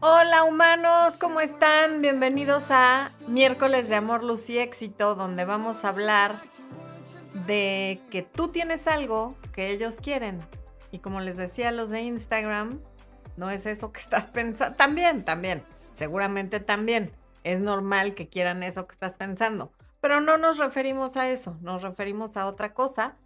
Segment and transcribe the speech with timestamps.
[0.00, 2.02] Hola humanos, ¿cómo están?
[2.02, 6.40] Bienvenidos a miércoles de amor, luz y éxito, donde vamos a hablar
[7.46, 10.40] de que tú tienes algo que ellos quieren.
[10.90, 12.80] Y como les decía los de Instagram,
[13.36, 14.76] no es eso que estás pensando.
[14.76, 15.62] También, también,
[15.92, 17.12] seguramente también.
[17.44, 19.72] Es normal que quieran eso que estás pensando.
[20.00, 23.16] Pero no nos referimos a eso, nos referimos a otra cosa.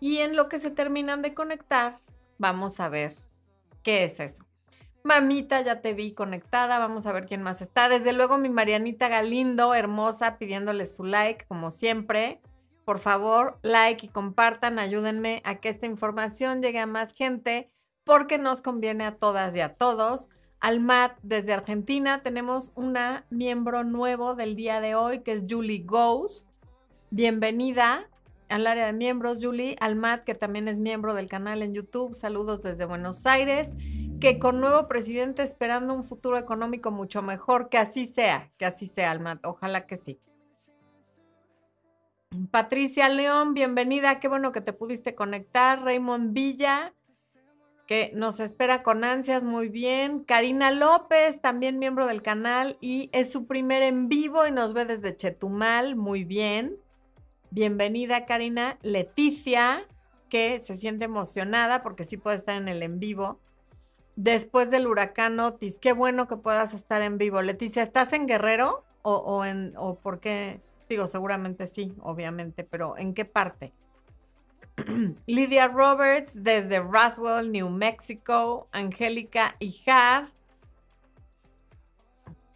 [0.00, 2.00] Y en lo que se terminan de conectar,
[2.38, 3.16] vamos a ver
[3.82, 4.44] qué es eso.
[5.04, 7.88] Mamita, ya te vi conectada, vamos a ver quién más está.
[7.88, 12.40] Desde luego mi Marianita Galindo, hermosa, pidiéndole su like, como siempre.
[12.84, 17.70] Por favor, like y compartan, ayúdenme a que esta información llegue a más gente
[18.04, 20.30] porque nos conviene a todas y a todos.
[20.60, 25.82] Al MAT desde Argentina tenemos una miembro nuevo del día de hoy que es Julie
[25.84, 26.48] Ghost.
[27.10, 28.08] Bienvenida
[28.48, 29.76] al área de miembros, Julie.
[29.80, 32.14] Al MAT que también es miembro del canal en YouTube.
[32.14, 33.70] Saludos desde Buenos Aires.
[34.20, 38.86] Que con nuevo presidente esperando un futuro económico mucho mejor, que así sea, que así
[38.88, 39.44] sea, Almat.
[39.46, 40.20] Ojalá que sí.
[42.50, 44.20] Patricia León, bienvenida.
[44.20, 45.82] Qué bueno que te pudiste conectar.
[45.82, 46.94] Raymond Villa,
[47.86, 50.24] que nos espera con ansias, muy bien.
[50.24, 54.84] Karina López, también miembro del canal y es su primer en vivo y nos ve
[54.84, 56.76] desde Chetumal, muy bien.
[57.50, 58.78] Bienvenida Karina.
[58.82, 59.86] Leticia,
[60.28, 63.40] que se siente emocionada porque sí puede estar en el en vivo.
[64.16, 67.40] Después del huracán Otis, qué bueno que puedas estar en vivo.
[67.40, 70.60] Leticia, ¿estás en Guerrero o, o en, o por qué?
[70.88, 73.72] Digo, seguramente sí, obviamente, pero ¿en qué parte?
[75.26, 78.68] Lydia Roberts desde Roswell, New Mexico.
[78.72, 80.32] Angélica Ijar.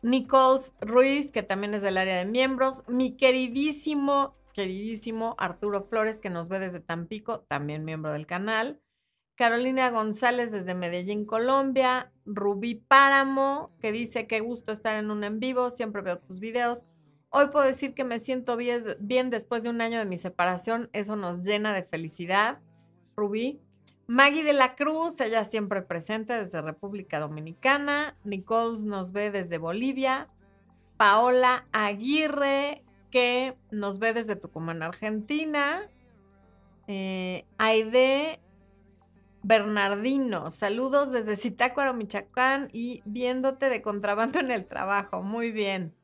[0.02, 2.82] Nichols Ruiz, que también es del área de miembros.
[2.88, 8.80] Mi queridísimo, queridísimo Arturo Flores, que nos ve desde Tampico, también miembro del canal.
[9.34, 12.12] Carolina González desde Medellín, Colombia.
[12.24, 16.86] Rubí Páramo, que dice que gusto estar en un en vivo, siempre veo tus videos.
[17.30, 20.90] Hoy puedo decir que me siento bien, después de un año de mi separación.
[20.92, 22.60] Eso nos llena de felicidad.
[23.16, 23.60] Rubí.
[24.06, 28.18] Maggie de la Cruz, ella siempre presente desde República Dominicana.
[28.24, 30.28] Nichols nos ve desde Bolivia.
[30.98, 35.88] Paola Aguirre, que nos ve desde Tucumán, Argentina.
[36.88, 38.40] Eh, Aide
[39.44, 45.22] Bernardino, saludos desde Zitácuaro, Michoacán y viéndote de contrabando en el trabajo.
[45.22, 45.94] Muy bien.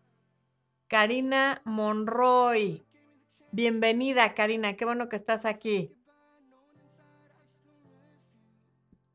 [0.86, 2.84] Karina Monroy.
[3.50, 4.75] Bienvenida, Karina.
[4.75, 5.92] Qué bueno que estás aquí.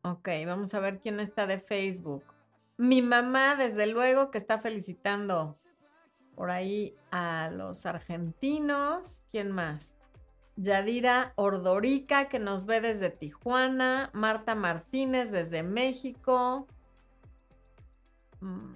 [0.02, 2.24] Ok, vamos a ver quién está de Facebook.
[2.78, 5.58] Mi mamá, desde luego, que está felicitando
[6.36, 9.24] por ahí a los argentinos.
[9.32, 9.94] ¿Quién más?
[10.56, 14.10] Yadira Ordorica, que nos ve desde Tijuana.
[14.14, 16.68] Marta Martínez, desde México.
[18.40, 18.76] Mm.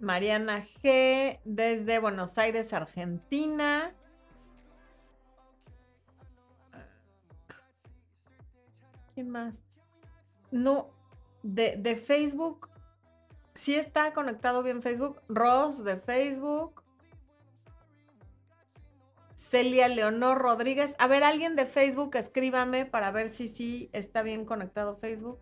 [0.00, 1.40] Mariana G.
[1.44, 3.92] desde Buenos Aires, Argentina.
[9.14, 9.62] ¿Quién más?
[10.52, 10.90] No,
[11.42, 12.67] de, Facebook.
[13.58, 15.20] Sí está conectado bien Facebook.
[15.28, 16.80] Ross de Facebook.
[19.34, 20.94] Celia Leonor Rodríguez.
[21.00, 25.40] A ver, alguien de Facebook, escríbame para ver si sí está bien conectado Facebook.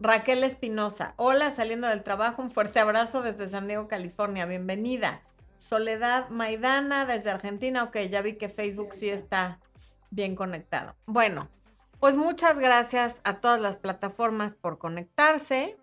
[0.00, 5.20] Raquel Espinosa, hola, saliendo del trabajo, un fuerte abrazo desde San Diego, California, bienvenida.
[5.58, 9.60] Soledad Maidana desde Argentina, ok, ya vi que Facebook sí está
[10.10, 10.96] bien conectado.
[11.04, 11.50] Bueno,
[12.00, 15.76] pues muchas gracias a todas las plataformas por conectarse.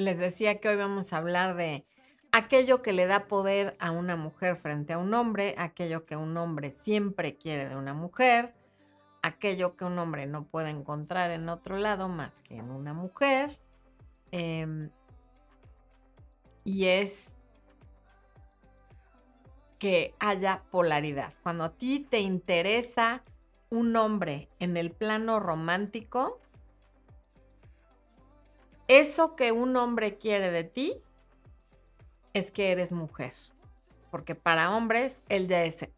[0.00, 1.86] Les decía que hoy vamos a hablar de
[2.32, 6.36] aquello que le da poder a una mujer frente a un hombre, aquello que un
[6.36, 8.54] hombre siempre quiere de una mujer
[9.22, 13.58] aquello que un hombre no puede encontrar en otro lado más que en una mujer.
[14.30, 14.90] Em,
[16.64, 17.28] y es
[19.78, 21.32] que haya polaridad.
[21.42, 23.22] Cuando a ti te interesa
[23.70, 26.40] un hombre en el plano romántico,
[28.98, 31.00] eso que un hombre quiere de ti
[32.32, 33.32] es que eres mujer.
[34.10, 35.88] Porque para hombres, él ya es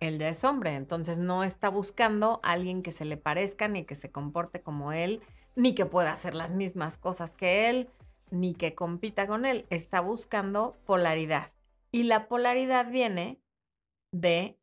[0.00, 3.94] ya es hombre, entonces no está buscando a alguien que se le parezca, ni que
[3.94, 5.22] se comporte como él,
[5.56, 7.88] ni que pueda hacer las mismas cosas que él,
[8.30, 9.64] ni que compita con él.
[9.70, 11.52] Está buscando polaridad.
[11.90, 13.40] Y la polaridad viene
[14.12, 14.58] de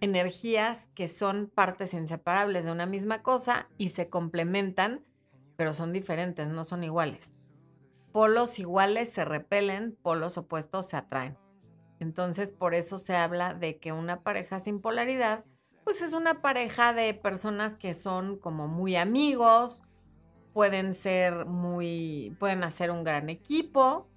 [0.00, 5.02] energías que son partes inseparables de una misma cosa y se complementan,
[5.56, 7.32] pero son diferentes, no son iguales.
[8.12, 11.36] Polos iguales se repelen, polos opuestos se atraen.
[12.00, 15.44] Entonces, por eso se habla de que una pareja sin polaridad
[15.84, 19.82] pues es una pareja de personas que son como muy amigos,
[20.54, 24.08] pueden ser muy, pueden hacer un gran equipo,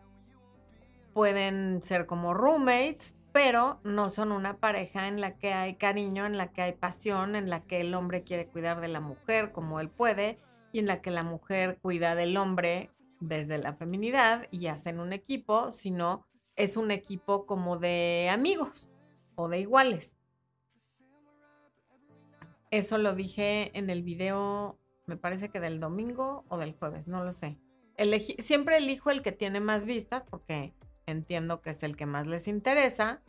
[1.13, 6.37] pueden ser como roommates, pero no son una pareja en la que hay cariño, en
[6.37, 9.81] la que hay pasión, en la que el hombre quiere cuidar de la mujer como
[9.81, 10.39] él puede
[10.71, 15.13] y en la que la mujer cuida del hombre desde la feminidad y hacen un
[15.13, 16.25] equipo, sino
[16.55, 18.89] es un equipo como de amigos
[19.35, 20.17] o de iguales.
[22.71, 27.23] Eso lo dije en el video, me parece que del domingo o del jueves, no
[27.23, 27.57] lo sé.
[28.39, 30.73] siempre elijo el que tiene más vistas porque
[31.05, 33.21] entiendo que es el que más les interesa.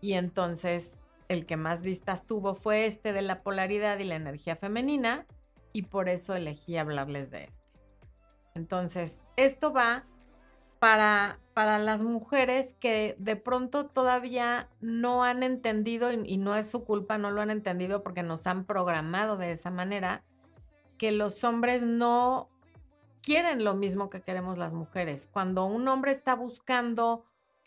[0.00, 4.56] Y entonces el que más vistas tuvo fue este de la polaridad y la energía
[4.56, 5.26] femenina
[5.72, 7.62] y por eso elegí hablarles de este.
[8.54, 10.04] Entonces, esto va
[10.78, 16.70] para, para las mujeres que de pronto todavía no han entendido, y, y no es
[16.70, 20.24] su culpa, no lo han entendido porque nos han programado de esa manera,
[20.98, 22.48] que los hombres no
[23.22, 25.28] quieren lo mismo que queremos las mujeres.
[25.32, 27.24] Cuando un hombre está buscando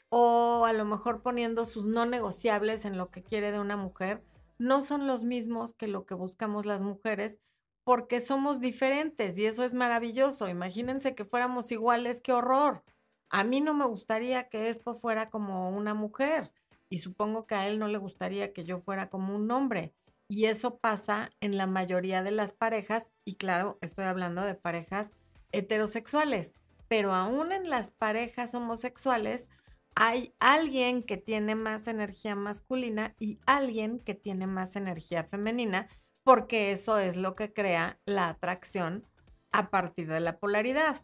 [0.10, 4.24] o a lo mejor poniendo sus no negociables en lo que quiere de una mujer,
[4.58, 7.40] no son los mismos que lo que buscamos las mujeres
[7.86, 10.50] porque somos diferentes y eso es maravilloso.
[10.50, 12.84] Imagínense que fuéramos iguales, qué horror.
[13.30, 16.52] A mí no me gustaría que esto fuera como una mujer
[16.90, 19.94] y supongo que a él no le gustaría que yo fuera como un hombre.
[20.28, 25.12] Y eso pasa en la mayoría de las parejas y claro, estoy hablando de parejas
[25.52, 26.54] heterosexuales,
[26.88, 29.48] pero aún en las parejas homosexuales
[29.96, 35.88] hay alguien que tiene más energía masculina y alguien que tiene más energía femenina,
[36.26, 39.06] porque eso es lo que crea la atracción
[39.52, 41.02] a partir de la polaridad.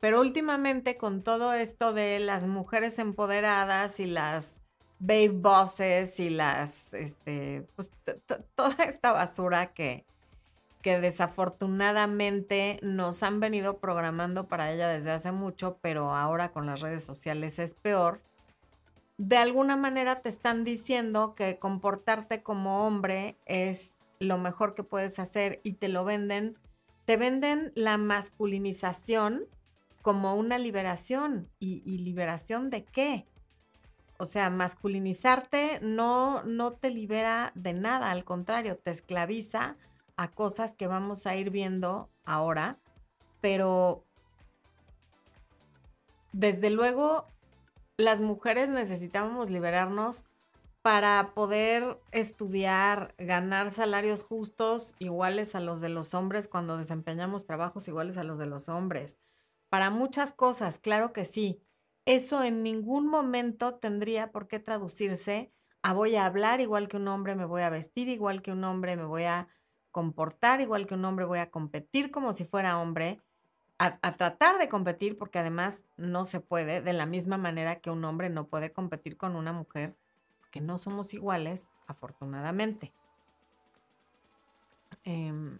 [0.00, 4.60] Pero últimamente con todo esto de las mujeres empoderadas y las
[4.98, 7.92] babe bosses y las, este, pues
[8.56, 10.04] toda esta basura que,
[10.82, 16.80] que desafortunadamente nos han venido programando para ella desde hace mucho, pero ahora con las
[16.80, 18.20] redes sociales es peor.
[19.20, 25.18] De alguna manera te están diciendo que comportarte como hombre es lo mejor que puedes
[25.18, 26.56] hacer y te lo venden,
[27.04, 29.44] te venden la masculinización
[30.00, 31.50] como una liberación.
[31.58, 33.26] ¿Y, liberación de qué?
[34.16, 39.76] O sea, masculinizarte no, no te libera de nada, al contrario, te esclaviza
[40.16, 42.78] a cosas que vamos a ir viendo ahora,
[43.42, 44.02] pero
[46.32, 47.26] desde luego
[48.00, 50.24] las mujeres necesitamos liberarnos
[50.82, 57.86] para poder estudiar, ganar salarios justos iguales a los de los hombres cuando desempeñamos trabajos
[57.86, 59.18] iguales a los de los hombres.
[59.68, 61.62] Para muchas cosas, claro que sí.
[62.06, 67.08] Eso en ningún momento tendría por qué traducirse a voy a hablar igual que un
[67.08, 69.48] hombre, me voy a vestir igual que un hombre, me voy a
[69.90, 73.20] comportar igual que un hombre, voy a competir como si fuera hombre,
[73.80, 78.04] a, tratar de competir, porque además no se puede, de la misma manera que un
[78.04, 79.96] hombre no puede competir con una mujer,
[80.50, 82.92] que no somos iguales, afortunadamente.
[85.04, 85.58] Em,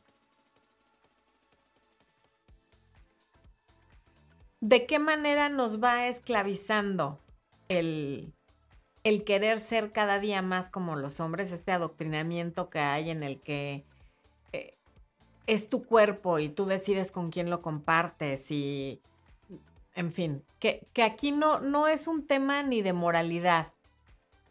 [4.60, 7.18] ¿De qué manera nos va esclavizando
[7.68, 8.34] el,
[9.02, 13.40] el querer ser cada día más como los hombres, este adoctrinamiento que hay en el
[13.40, 13.86] que
[15.50, 19.02] es tu cuerpo y tú decides con quién lo compartes y,
[19.96, 23.72] en fin, que, aquí no, no es un tema ni de moralidad,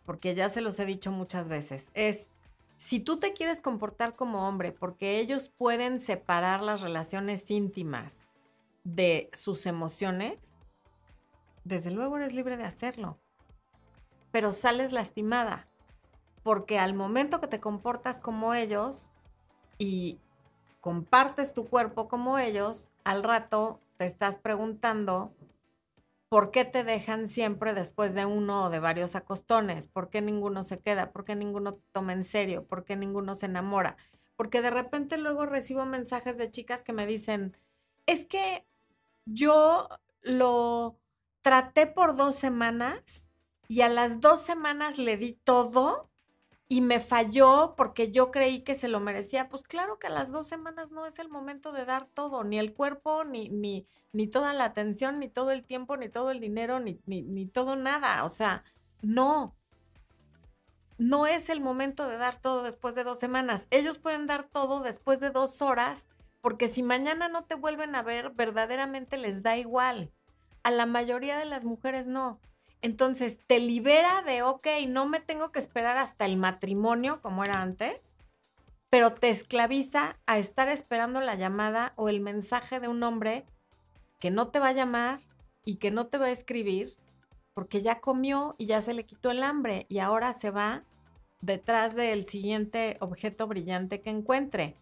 [0.06, 2.28] porque ya se los he dicho muchas veces, es
[2.76, 8.18] si tú te quieres comportar como hombre, porque ellos pueden separar las relaciones íntimas
[8.84, 10.38] de sus emociones,
[11.64, 13.18] desde luego eres libre de hacerlo,
[14.32, 15.70] pero sales lastimada,
[16.44, 19.14] porque al momento que te comportas como ellos
[19.78, 20.20] y
[20.80, 25.34] compartes tu cuerpo como ellos, al rato te estás preguntando
[26.30, 30.64] por qué te dejan siempre después de uno o de varios acostones, por qué ninguno
[30.64, 33.98] se queda, por qué ninguno te toma en serio, por qué ninguno se enamora.
[34.36, 37.58] Porque de repente luego recibo mensajes de chicas que me dicen,
[38.06, 38.66] es que
[39.26, 39.90] yo
[40.22, 40.98] lo
[41.42, 43.30] traté por dos semanas
[43.68, 46.09] y a las dos semanas le di todo
[46.72, 49.50] y me falló porque yo creí que se lo merecía.
[49.50, 52.60] Pues claro que a las dos semanas no es el momento de dar todo, ni
[52.60, 56.40] el cuerpo, ni, ni, ni toda la atención, ni todo el tiempo, ni todo el
[56.40, 58.24] dinero, ni, ni, ni todo nada.
[58.24, 58.64] O sea,
[59.02, 59.56] no.
[61.00, 63.66] No es el momento de dar todo después de dos semanas.
[63.72, 66.08] Ellos pueden dar todo después de dos horas,
[66.40, 70.12] porque si mañana no te vuelven a ver, verdaderamente les da igual.
[70.62, 72.40] A la mayoría de las mujeres no.
[72.82, 77.62] Entonces te libera de, ok, no me tengo que esperar hasta el matrimonio como era
[77.62, 78.18] antes,
[78.90, 83.46] pero te esclaviza a estar esperando la llamada o el mensaje de un hombre
[84.20, 85.20] que no te va a llamar
[85.66, 86.96] y que no te va a escribir
[87.54, 90.84] porque ya comió y ya se le quitó el hambre y ahora se va
[91.42, 94.76] detrás del siguiente objeto brillante que encuentre.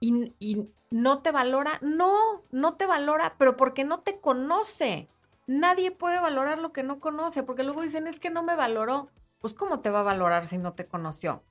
[0.00, 5.08] Y, y, no te valora, no, no te valora, pero porque no te conoce.
[5.46, 9.10] Nadie puede valorar lo que no conoce, porque luego dicen, es que no me valoró.
[9.38, 11.44] Pues ¿cómo te va a valorar si no te conoció?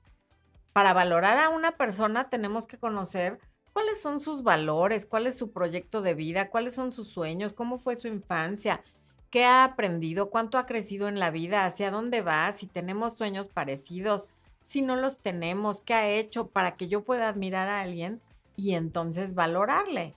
[0.72, 3.38] Para valorar a una persona tenemos que conocer
[3.72, 7.78] cuáles son sus valores, cuál es su proyecto de vida, cuáles son sus sueños, cómo
[7.78, 8.82] fue su infancia,
[9.30, 13.48] qué ha aprendido, cuánto ha crecido en la vida, hacia dónde va, si tenemos sueños
[13.48, 14.28] parecidos,
[14.60, 18.20] si no los tenemos, qué ha hecho para que yo pueda admirar a alguien
[18.56, 20.14] y entonces valorarle.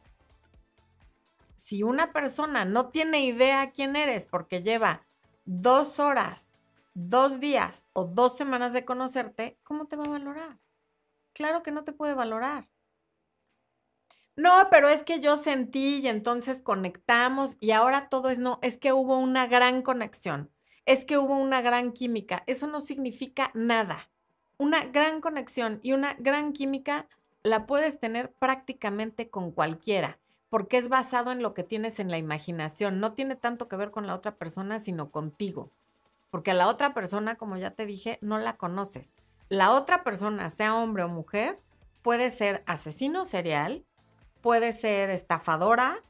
[1.70, 5.06] Si una persona no tiene idea quién eres porque lleva
[5.46, 6.56] dos horas,
[6.96, 10.58] dos días o dos semanas de conocerte, ¿cómo te va a valorar?
[11.32, 12.72] Claro que no te puede valorar.
[14.36, 18.80] No, pero es que yo sentí y entonces conectamos y ahora todo es no, es
[18.80, 20.50] que hubo una gran conexión,
[20.88, 22.42] es que hubo una gran química.
[22.48, 24.10] Eso no significa nada.
[24.58, 27.08] Una gran conexión y una gran química
[27.44, 30.18] la puedes tener prácticamente con cualquiera,
[30.50, 33.00] porque es basado en lo que tienes en la imaginación.
[33.00, 35.72] No tiene tanto que ver con la otra persona, sino contigo.
[36.32, 39.14] Porque a la otra persona, como ya te dije, no la conoces.
[39.48, 41.60] La otra persona, sea hombre o mujer,
[42.02, 43.86] puede ser asesino serial,
[44.42, 46.04] puede ser estafadora,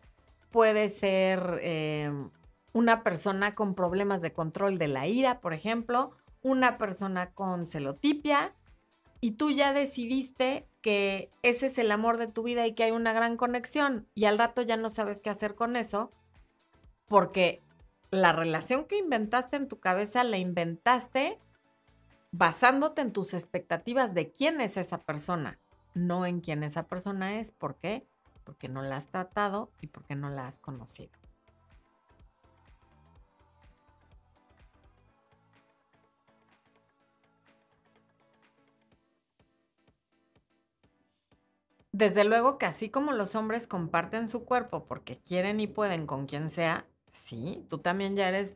[0.51, 2.29] puede ser em,
[2.73, 8.53] una persona con problemas de control de la ira, por ejemplo, una persona con celotipia,
[9.21, 12.91] y tú ya decidiste que ese es el amor de tu vida y que hay
[12.91, 16.11] una gran conexión, y al rato ya no sabes qué hacer con eso,
[17.07, 17.61] porque
[18.11, 21.39] la relación que inventaste en tu cabeza la inventaste
[22.31, 25.59] basándote en tus expectativas de quién es esa persona,
[25.93, 27.51] no en quién esa persona es.
[27.51, 28.07] ¿Por qué?
[28.49, 31.11] porque no la has tratado y porque no la has conocido.
[41.99, 46.27] Desde luego que así como los hombres comparten su cuerpo porque quieren y pueden con
[46.27, 48.55] quien sea, sí, tú también ya eres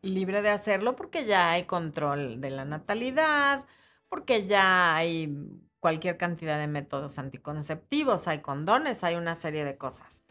[0.00, 3.66] libre de hacerlo porque ya hay control de la natalidad,
[4.08, 5.32] porque ya hay
[5.78, 10.24] cualquier cantidad de métodos anticonceptivos, hay condones, hay una serie de cosas.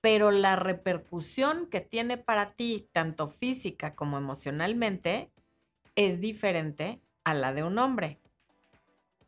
[0.00, 5.32] Pero la repercusión que tiene para ti, tanto física como emocionalmente,
[5.96, 8.20] es diferente a la de un hombre.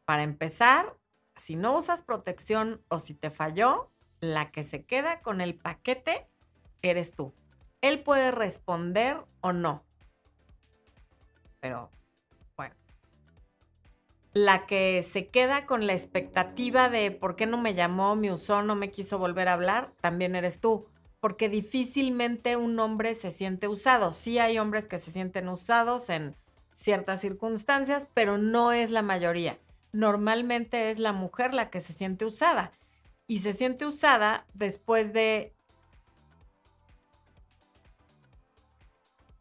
[0.05, 0.95] Para empezar,
[1.39, 3.91] si no usas protección o si te falló,
[4.21, 6.29] la que se queda con el paquete
[6.83, 7.33] eres tú.
[7.81, 9.85] Él puede responder o no.
[11.61, 11.91] Pero
[14.35, 18.63] la que se queda con la expectativa de por qué no me llamó, me usó,
[18.63, 20.87] no me quiso volver a hablar, también eres tú.
[21.19, 24.13] Porque difícilmente un hombre se siente usado.
[24.13, 26.37] Sí hay hombres que se sienten usados en
[26.71, 29.59] ciertas circunstancias, pero no es la mayoría.
[29.99, 32.71] Normalmente es la mujer la que se siente usada.
[33.27, 35.53] Y se siente usada después de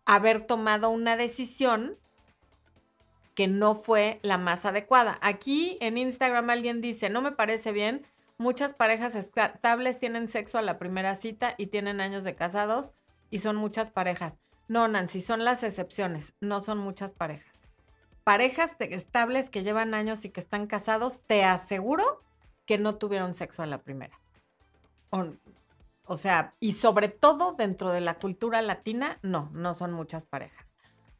[0.05, 1.99] haber tomado una decisión
[3.35, 5.19] que no fue la más adecuada.
[5.21, 8.07] Aquí en Instagram alguien dice, no me parece bien,
[8.39, 12.95] muchas parejas estables tienen sexo a la primera cita y tienen años de casados
[13.29, 14.39] y son muchas parejas.
[14.67, 17.56] No, Nancy, son las excepciones, no son muchas parejas.
[18.27, 22.21] Parejas estables que llevan años y que están casados, te aseguro
[22.65, 24.19] que no tuvieron sexo a la primera.
[25.11, 25.27] O,
[26.03, 30.75] o sea, y sobre todo dentro de la cultura latina, no, no son muchas parejas.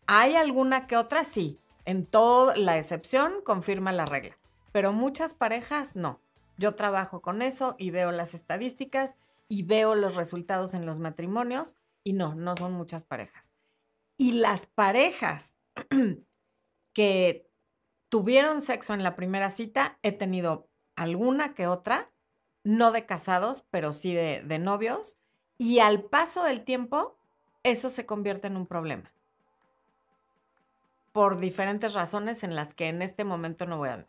[0.06, 1.24] ¿Hay alguna que otra?
[1.24, 4.38] Sí, en toda la excepción confirma la regla,
[4.74, 6.20] pero muchas parejas no.
[6.58, 9.16] Yo trabajo con eso y veo las estadísticas
[9.48, 13.54] y veo los resultados en los matrimonios y no, no son muchas parejas.
[14.18, 15.58] Y las parejas
[16.98, 17.48] que
[18.10, 22.10] tuvieron sexo en la primera cita, he tenido alguna que otra,
[22.64, 25.16] no de casados, pero sí de, de novios,
[25.60, 27.16] y al paso del tiempo,
[27.62, 29.14] eso se convierte en un problema.
[31.12, 34.08] Por diferentes razones en las que en este momento no voy a...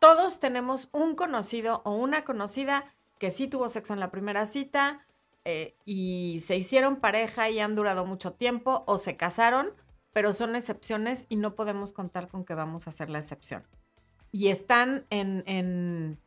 [0.00, 2.84] Todos tenemos un conocido o una conocida
[3.20, 5.06] que sí tuvo sexo en la primera cita
[5.44, 9.72] eh, y se hicieron pareja y han durado mucho tiempo o se casaron,
[10.14, 13.66] pero son excepciones y no podemos contar con que vamos a hacer la excepción.
[14.32, 16.18] Y están en, en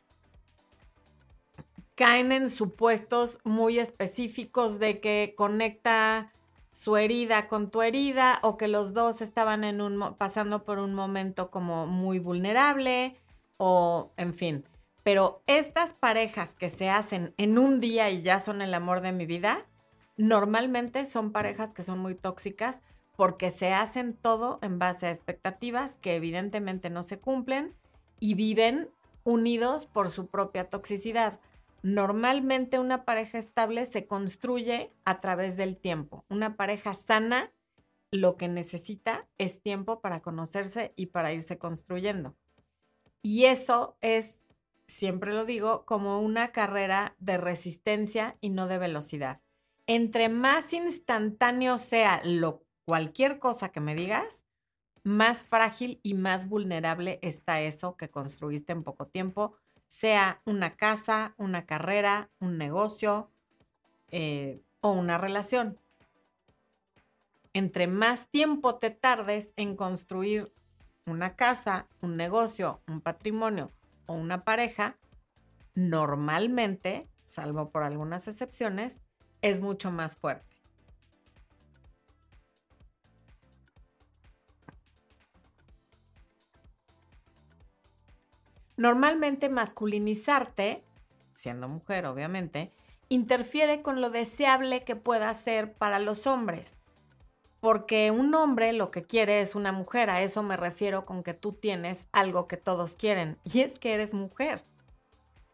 [1.95, 6.31] caen en supuestos muy específicos de que conecta
[6.71, 10.93] su herida con tu herida o que los dos estaban en un, pasando por un
[10.93, 13.17] momento como muy vulnerable
[13.55, 14.65] o en fin.
[15.01, 19.13] Pero estas parejas que se hacen en un día y ya son el amor de
[19.13, 19.65] mi vida,
[20.17, 22.81] normalmente son parejas que son muy tóxicas
[23.17, 27.75] porque se hacen todo en base a expectativas que evidentemente no se cumplen
[28.19, 28.89] y viven
[29.23, 31.39] unidos por su propia toxicidad.
[31.81, 36.25] Normalmente una pareja estable se construye a través del tiempo.
[36.29, 37.51] Una pareja sana
[38.11, 42.35] lo que necesita es tiempo para conocerse y para irse construyendo.
[43.23, 44.45] Y eso es,
[44.85, 49.41] siempre lo digo, como una carrera de resistencia y no de velocidad.
[49.87, 54.45] Entre más instantáneo sea lo cualquier cosa que me digas,
[55.03, 59.57] más frágil y más vulnerable está eso que construiste en poco tiempo,
[59.89, 63.29] sea una casa, una carrera, un negocio
[64.09, 65.77] eh, o una relación.
[67.51, 70.53] Entre más tiempo te tardes en construir
[71.05, 73.69] una casa, un negocio, un patrimonio
[74.05, 74.95] o una pareja,
[75.75, 79.01] normalmente, salvo por algunas excepciones,
[79.41, 80.46] es mucho más fuerte.
[88.77, 90.83] Normalmente masculinizarte,
[91.33, 92.71] siendo mujer obviamente,
[93.09, 96.75] interfiere con lo deseable que pueda ser para los hombres.
[97.59, 101.33] Porque un hombre lo que quiere es una mujer, a eso me refiero con que
[101.33, 104.63] tú tienes algo que todos quieren, y es que eres mujer.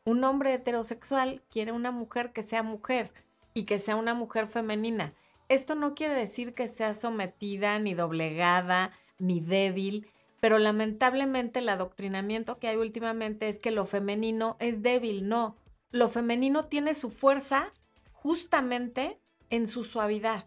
[0.04, 3.14] Un hombre heterosexual quiere una mujer que sea mujer
[3.54, 5.14] y que sea una mujer femenina.
[5.48, 10.12] Esto no quiere decir que sea sometida, ni doblegada, ni débil,
[10.44, 15.56] pero lamentablemente el adoctrinamiento que hay últimamente es que lo femenino es débil, no.
[15.90, 17.72] Lo femenino tiene su fuerza
[18.12, 20.44] justamente en su suavidad.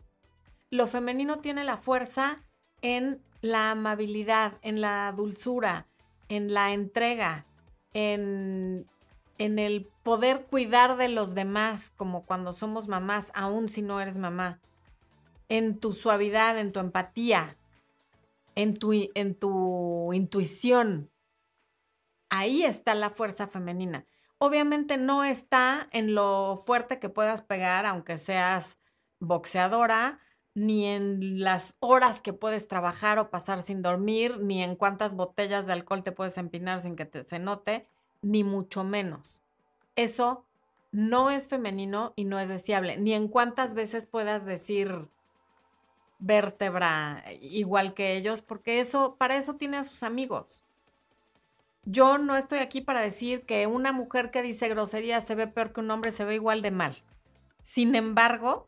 [0.68, 2.44] Lo femenino tiene la fuerza
[2.82, 5.86] en la amabilidad, en la dulzura,
[6.28, 7.46] en la entrega,
[7.94, 8.86] en,
[9.38, 14.18] en el poder cuidar de los demás, como cuando somos mamás, aun si no eres
[14.18, 14.60] mamá,
[15.48, 17.56] en tu suavidad, en tu empatía,
[18.56, 21.10] en tu, en tu intuición.
[22.28, 24.04] Ahí está la fuerza femenina.
[24.38, 28.78] Obviamente no está en lo fuerte que puedas pegar, aunque seas
[29.20, 30.20] boxeadora,
[30.54, 35.66] ni en las horas que puedes trabajar o pasar sin dormir, ni en cuántas botellas
[35.66, 37.86] de alcohol te puedes empinar sin que se note,
[38.22, 39.42] ni mucho menos.
[39.96, 40.44] Eso
[40.92, 45.08] no es femenino y no es deseable, ni en cuántas veces puedas decir,
[46.18, 50.64] vértebra igual que ellos, porque eso, para eso tiene a sus amigos.
[51.84, 55.72] Yo no estoy aquí para decir que una mujer que dice grosería se ve peor
[55.72, 56.96] que un hombre, se ve igual de mal.
[57.62, 58.66] Sin embargo,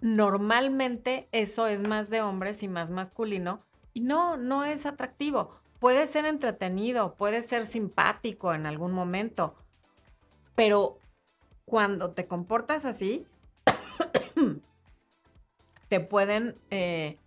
[0.00, 3.62] normalmente eso es más de hombres y más masculino
[3.94, 5.52] y no, no es atractivo.
[5.78, 9.54] Puede ser entretenido, puede ser simpático en algún momento,
[10.56, 10.98] pero
[11.64, 13.26] cuando te comportas así,
[15.88, 17.18] te pueden, eh,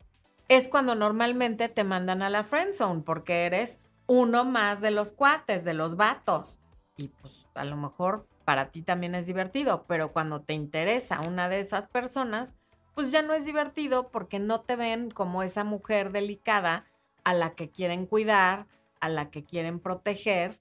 [0.48, 5.12] es cuando normalmente te mandan a la friend zone porque eres uno más de los
[5.12, 6.60] cuates, de los vatos.
[6.98, 11.50] Y pues a lo mejor para ti también es divertido, pero cuando te interesa una
[11.50, 12.56] de esas personas,
[12.94, 16.86] pues ya no es divertido porque no te ven como esa mujer delicada
[17.24, 18.68] a la que quieren cuidar,
[19.00, 20.60] a la que quieren proteger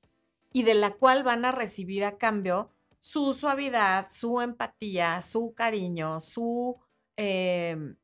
[0.53, 6.21] y de la cual van a recibir a cambio su suavidad, su empatía, su cariño,
[6.21, 6.79] su
[7.23, 7.97] Em,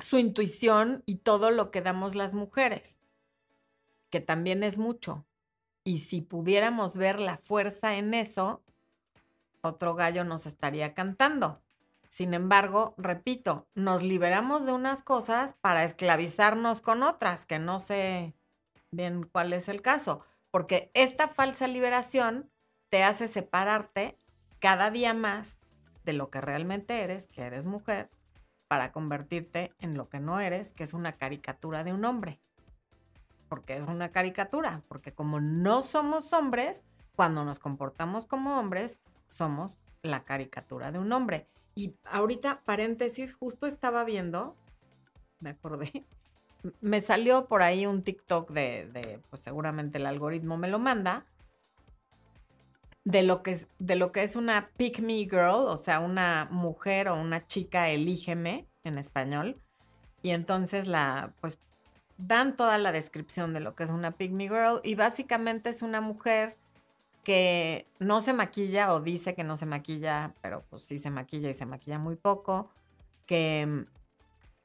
[0.00, 3.00] su intuición y todo lo que damos las mujeres,
[4.10, 5.24] que también es mucho.
[5.84, 8.64] Y si pudiéramos ver la fuerza en eso,
[9.60, 11.62] otro gallo nos estaría cantando.
[12.08, 18.34] Sin embargo, repito, nos liberamos de unas cosas para esclavizarnos con otras, que no sé
[18.90, 22.50] bien cuál es el caso, porque esta falsa liberación
[22.88, 24.18] te hace separarte
[24.58, 25.61] cada día más
[26.04, 28.10] de lo que realmente eres, que eres mujer,
[28.68, 32.40] para convertirte en lo que no eres, que es una caricatura de un hombre.
[33.48, 36.82] Porque es una caricatura, porque como no somos hombres,
[37.14, 41.46] cuando nos comportamos como hombres, somos la caricatura de un hombre.
[41.74, 44.56] Y ahorita, paréntesis, justo estaba viendo,
[45.40, 46.04] me acordé,
[46.80, 51.26] me salió por ahí un TikTok de, de pues seguramente el algoritmo me lo manda,
[53.04, 56.48] de lo que es, de lo que es una pick me girl, o sea, una
[56.50, 59.60] mujer o una chica elígeme en español.
[60.22, 61.58] Y entonces la, pues,
[62.18, 65.82] dan toda la descripción de lo que es una pick me girl y básicamente es
[65.82, 66.56] una mujer
[67.24, 71.50] que no se maquilla o dice que no se maquilla, pero pues sí se maquilla
[71.50, 72.70] y se maquilla muy poco,
[73.26, 73.86] que mm,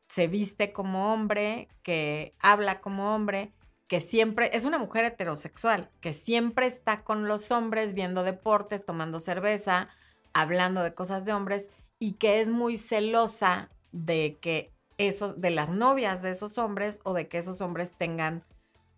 [0.07, 3.51] se viste como hombre, que habla como hombre,
[3.87, 9.19] que siempre es una mujer heterosexual, que siempre está con los hombres viendo deportes, tomando
[9.19, 9.89] cerveza,
[10.33, 11.69] hablando de cosas de hombres
[11.99, 17.13] y que es muy celosa de que esos de las novias de esos hombres o
[17.13, 18.43] de que esos hombres tengan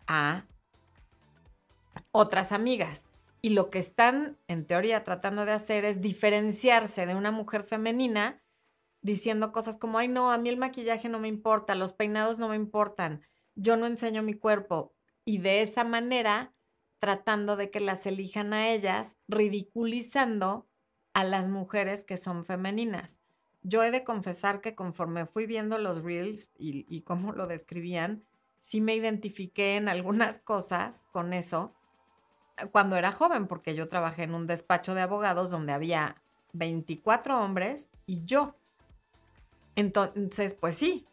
[0.06, 0.44] a
[2.10, 3.06] otras amigas.
[3.42, 8.42] Y lo que están, en teoría, tratando de hacer es diferenciarse de una mujer femenina
[9.02, 12.48] diciendo cosas como, ay, no, a mí el maquillaje no me importa, los peinados no
[12.48, 13.22] me importan,
[13.54, 14.92] yo no enseño mi cuerpo.
[15.24, 16.52] Y de esa manera,
[16.98, 20.66] tratando de que las elijan a ellas, ridiculizando
[21.12, 23.20] a las mujeres que son femeninas.
[23.62, 28.24] Yo he de confesar que conforme fui viendo los reels y, y cómo lo describían,
[28.60, 31.74] sí me identifiqué en algunas cosas con eso
[32.72, 37.90] cuando era joven, porque yo trabajé en un despacho de abogados donde había 24 hombres
[38.06, 38.54] y yo.
[39.76, 41.06] Entonces, pues sí,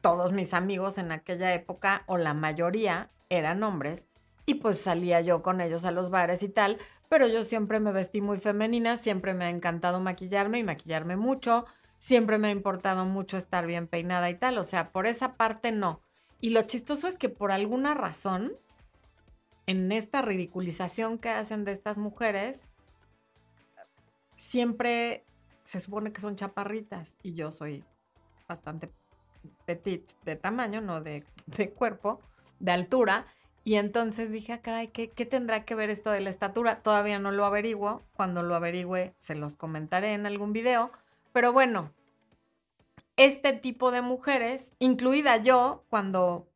[0.00, 4.08] todos mis amigos en aquella época, o la mayoría, eran hombres,
[4.46, 7.92] y pues salía yo con ellos a los bares y tal, pero yo siempre me
[7.92, 11.66] vestí muy femenina, siempre me ha encantado maquillarme y maquillarme mucho,
[11.98, 15.70] siempre me ha importado mucho estar bien peinada y tal, o sea, por esa parte
[15.72, 16.00] no.
[16.40, 18.52] Y lo chistoso es que por alguna razón,
[19.66, 22.68] en esta ridiculización que hacen de estas mujeres,
[24.34, 25.24] siempre
[25.62, 27.84] se supone que son chaparritas y yo soy
[28.48, 28.90] bastante
[29.64, 31.24] petit de tamaño, no de,
[31.76, 32.20] cuerpo,
[32.58, 33.26] de altura.
[33.64, 36.82] Y entonces dije, ah, caray, ¿qué, ¿qué, tendrá que ver esto de la estatura?
[36.82, 38.02] Todavía no lo averiguo.
[38.14, 40.90] Cuando lo averigüe, se los comentaré en algún video.
[41.32, 41.92] Pero bueno,
[43.16, 46.48] este tipo de mujeres, incluida yo, cuando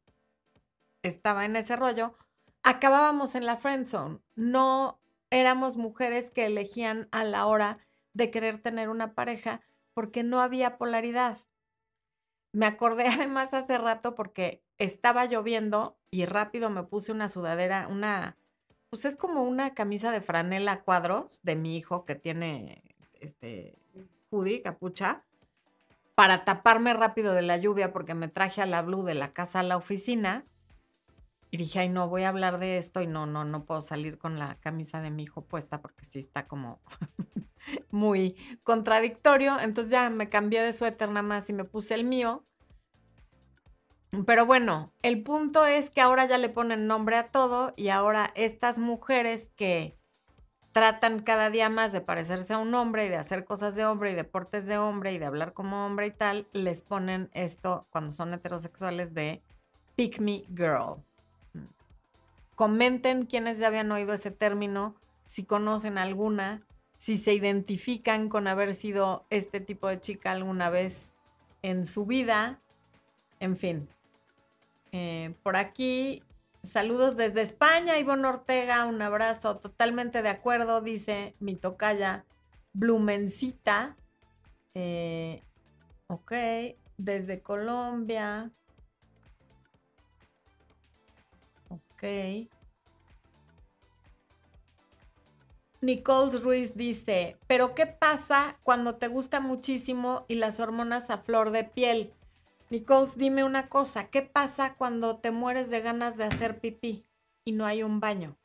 [1.02, 2.14] estaba en ese rollo,
[2.62, 4.18] acabábamos en la friend zone.
[4.34, 4.98] No
[5.30, 7.78] éramos mujeres que elegían a la hora
[8.14, 9.60] de querer tener una pareja
[9.92, 11.38] porque no había polaridad.
[12.54, 18.36] Me acordé además hace rato porque estaba lloviendo y rápido me puse una sudadera, una,
[18.88, 22.82] pues es como una camisa de franela cuadros de mi hijo que tiene
[23.20, 23.76] este
[24.30, 25.24] hoodie, capucha,
[26.14, 29.60] para taparme rápido de la lluvia porque me traje a la Blue de la casa
[29.60, 30.44] a la oficina
[31.54, 34.18] y dije, ay, no, voy a hablar de esto y no, no, no puedo salir
[34.18, 36.80] con la camisa de mi hijo puesta porque sí está como
[37.92, 39.60] muy contradictorio.
[39.60, 42.44] Entonces ya me cambié de suéter nada más y me puse el mío.
[44.26, 48.32] Pero bueno, el punto es que ahora ya le ponen nombre a todo y ahora
[48.34, 49.96] estas mujeres que
[50.72, 54.10] tratan cada día más de parecerse a un hombre y de hacer cosas de hombre
[54.10, 58.10] y deportes de hombre y de hablar como hombre y tal, les ponen esto cuando
[58.10, 59.40] son heterosexuales de
[59.94, 61.04] pick me girl.
[62.54, 64.94] Comenten quienes ya habían oído ese término,
[65.26, 66.62] si conocen alguna,
[66.96, 71.14] si se identifican con haber sido este tipo de chica alguna vez
[71.62, 72.60] en su vida.
[73.40, 73.88] En fin.
[74.92, 76.22] Eh, por aquí,
[76.62, 82.24] saludos desde España, Ivonne Ortega, un abrazo, totalmente de acuerdo, dice mi tocaya
[82.72, 83.96] Blumencita.
[84.74, 85.42] Eh,
[86.06, 86.32] ok,
[86.96, 88.52] desde Colombia.
[95.80, 101.50] Nicole Ruiz dice, pero ¿qué pasa cuando te gusta muchísimo y las hormonas a flor
[101.50, 102.14] de piel?
[102.70, 107.04] Nicole, dime una cosa, ¿qué pasa cuando te mueres de ganas de hacer pipí
[107.44, 108.38] y no hay un baño?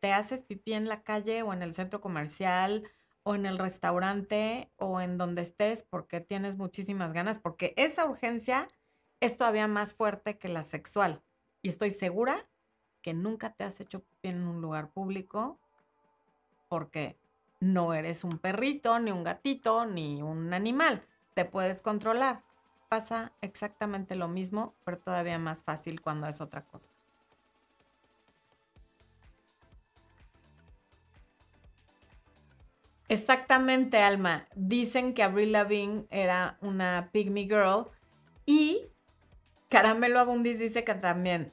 [0.00, 2.88] ¿Te haces pipí en la calle o en el centro comercial
[3.24, 7.38] o en el restaurante o en donde estés porque tienes muchísimas ganas?
[7.38, 8.68] Porque esa urgencia
[9.20, 11.24] es todavía más fuerte que la sexual.
[11.62, 12.48] Y estoy segura
[13.06, 15.60] que nunca te has hecho en un lugar público
[16.66, 17.16] porque
[17.60, 21.06] no eres un perrito, ni un gatito, ni un animal.
[21.34, 22.42] Te puedes controlar.
[22.88, 26.92] Pasa exactamente lo mismo, pero todavía más fácil cuando es otra cosa.
[33.06, 34.48] Exactamente, Alma.
[34.56, 37.86] Dicen que Avril Lavigne era una pygmy girl
[38.46, 38.88] y
[39.68, 41.52] Caramelo Abundis dice que también.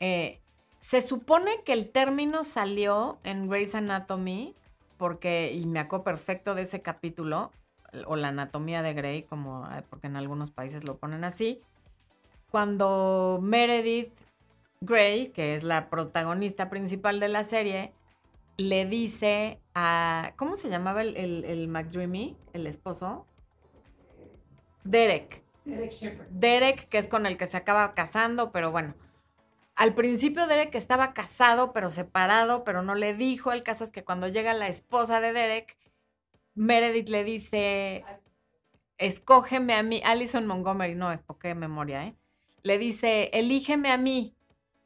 [0.00, 0.40] Eh,
[0.84, 4.54] se supone que el término salió en Grey's Anatomy,
[4.98, 7.52] porque, y me acuerdo perfecto de ese capítulo,
[8.06, 11.62] o la anatomía de Grey, como, eh, porque en algunos países lo ponen así,
[12.50, 14.12] cuando Meredith
[14.82, 17.94] Grey, que es la protagonista principal de la serie,
[18.58, 23.26] le dice a, ¿cómo se llamaba el, el, el McDreamy, el esposo?
[24.84, 25.42] Derek.
[25.64, 26.28] Derek Shepard.
[26.28, 28.94] Derek, que es con el que se acaba casando, pero bueno
[29.76, 33.52] al principio Derek estaba casado, pero separado, pero no le dijo.
[33.52, 35.76] El caso es que cuando llega la esposa de Derek,
[36.54, 38.04] Meredith le dice,
[38.98, 42.16] escógeme a mí, Alison Montgomery, no, es porque memoria, ¿eh?
[42.62, 44.34] Le dice, elígeme a mí.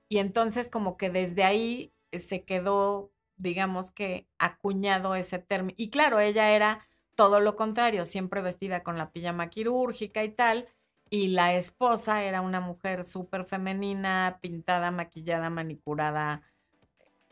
[0.08, 5.74] Y entonces como que desde ahí se quedó, digamos que, acuñado ese término.
[5.76, 10.68] Y claro, ella era todo lo contrario, siempre vestida con la pijama quirúrgica y tal.
[11.10, 16.42] Y la esposa era una mujer súper femenina, pintada, maquillada, manicurada,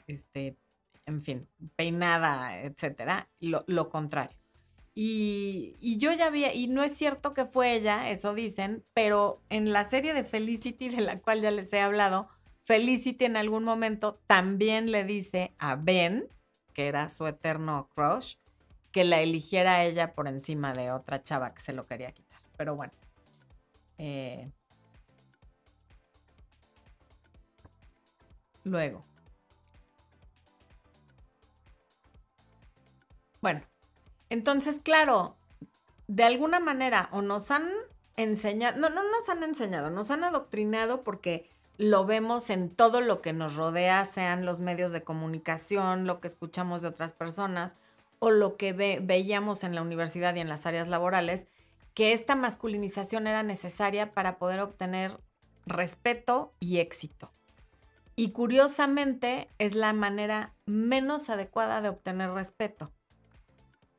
[0.07, 0.57] este,
[1.05, 3.29] en fin, peinada, etcétera.
[3.41, 4.37] Lo, contrario.
[4.95, 9.43] Y, y, yo ya vi, y no es cierto que fue ella, eso dicen, pero
[9.51, 12.29] en la serie de Felicity, de la cual ya les he hablado,
[12.65, 16.29] Felicity en algún momento también le dice a Ben,
[16.73, 18.37] que era su eterno crush,
[18.91, 22.41] que la eligiera ella por encima de otra chava que se lo quería quitar.
[22.57, 22.93] Pero bueno.
[23.99, 24.51] Eh,
[28.65, 29.05] luego.
[33.41, 33.63] Bueno,
[34.29, 35.37] entonces, claro,
[36.09, 37.69] de alguna manera o nos han
[38.17, 43.21] enseñado, no, no nos han enseñado, nos han adoctrinado porque lo vemos en todo lo
[43.21, 47.77] que nos rodea, sean los medios de comunicación, lo que escuchamos de otras personas
[48.19, 51.47] o lo que veíamos en la universidad y en las áreas laborales,
[51.97, 55.19] que esta masculinización era necesaria para poder obtener
[55.65, 57.33] respeto y éxito.
[58.17, 62.93] Y curiosamente es la manera menos adecuada de obtener respeto.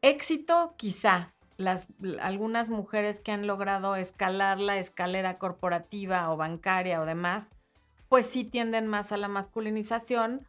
[0.03, 1.33] Éxito, quizá.
[1.57, 1.87] Las,
[2.21, 7.47] algunas mujeres que han logrado escalar la escalera corporativa o bancaria o demás,
[8.09, 10.47] pues sí tienden más a la masculinización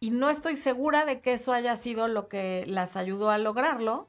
[0.00, 4.08] y no estoy segura de que eso haya sido lo que las ayudó a lograrlo,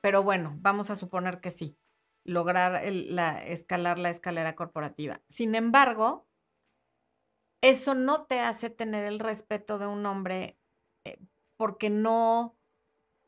[0.00, 1.76] pero bueno, vamos a suponer que sí,
[2.24, 5.20] lograr la, escalar la escalera corporativa.
[5.28, 6.26] Sin embargo,
[7.60, 10.58] eso no te hace tener el respeto de un hombre
[11.04, 11.18] eh,
[11.56, 12.56] porque no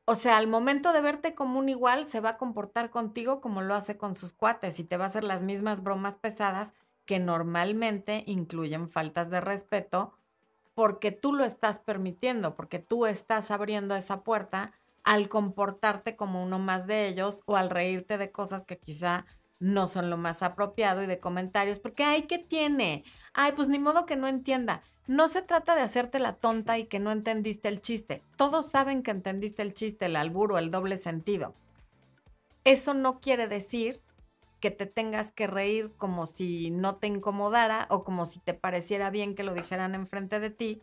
[0.08, 3.60] o sea, al momento de verte como un igual, se va a comportar contigo como
[3.60, 6.74] lo hace con sus cuates y te va a hacer las mismas bromas pesadas
[7.06, 10.12] que normalmente incluyen faltas de respeto
[10.74, 14.72] porque tú lo estás permitiendo, porque tú estás abriendo esa puerta
[15.06, 19.24] al comportarte como uno más de ellos o al reírte de cosas que quizá
[19.60, 23.04] no son lo más apropiado y de comentarios, porque, ay, ¿qué tiene?
[23.32, 24.82] Ay, pues ni modo que no entienda.
[25.06, 28.20] No se trata de hacerte la tonta y que no entendiste el chiste.
[28.36, 31.54] Todos saben que entendiste el chiste, el alburo, el doble sentido.
[32.64, 34.02] Eso no quiere decir
[34.58, 39.10] que te tengas que reír como si no te incomodara o como si te pareciera
[39.10, 40.82] bien que lo dijeran enfrente de ti,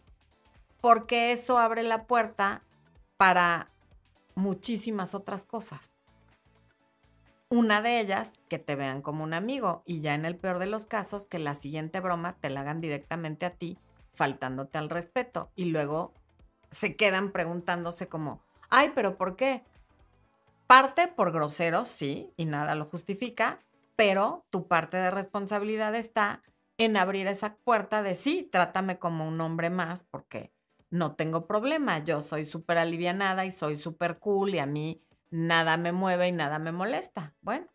[0.79, 2.63] porque eso abre la puerta
[3.17, 3.72] para
[4.35, 5.99] muchísimas otras cosas.
[7.49, 10.65] Una de ellas, que te vean como un amigo y ya en el peor de
[10.65, 13.77] los casos, que la siguiente broma te la hagan directamente a ti,
[14.13, 15.51] faltándote al respeto.
[15.55, 16.13] Y luego
[16.71, 19.63] se quedan preguntándose como, ay, pero ¿por qué?
[20.65, 23.59] Parte por grosero, sí, y nada lo justifica,
[23.95, 26.41] pero tu parte de responsabilidad está
[26.79, 30.51] en abrir esa puerta de sí, trátame como un hombre más, porque
[30.93, 35.75] no tengo problema, yo soy súper alivianada y soy súper cool y a mí nada
[35.77, 37.35] me mueve y nada me molesta.
[37.41, 37.67] Bueno.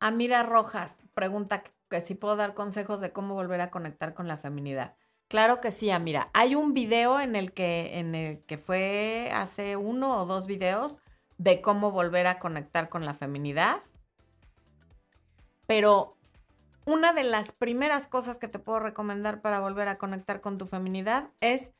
[0.00, 4.38] Amira Rojas pregunta que si puedo dar consejos de cómo volver a conectar con la
[4.38, 4.96] feminidad.
[5.30, 6.28] Claro que sí, Amira.
[6.32, 11.02] Hay un video en el que, en el que fue hace uno o dos videos
[11.38, 13.80] de cómo volver a conectar con la feminidad.
[15.68, 16.16] Pero
[16.84, 20.66] una de las primeras cosas que te puedo recomendar para volver a conectar con tu
[20.66, 21.74] feminidad es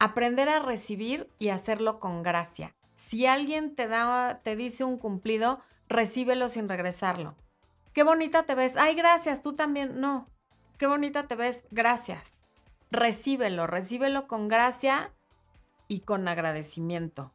[0.00, 2.74] aprender a recibir y hacerlo con gracia.
[2.96, 7.36] Si alguien te da, te dice un cumplido, recíbelo sin regresarlo.
[7.92, 8.76] Qué bonita te ves.
[8.76, 10.00] Ay, gracias, tú también.
[10.00, 10.26] No.
[10.82, 11.62] Qué bonita te ves.
[11.70, 12.40] Gracias.
[12.90, 15.12] Recíbelo, recíbelo con gracia
[15.86, 17.30] y con agradecimiento.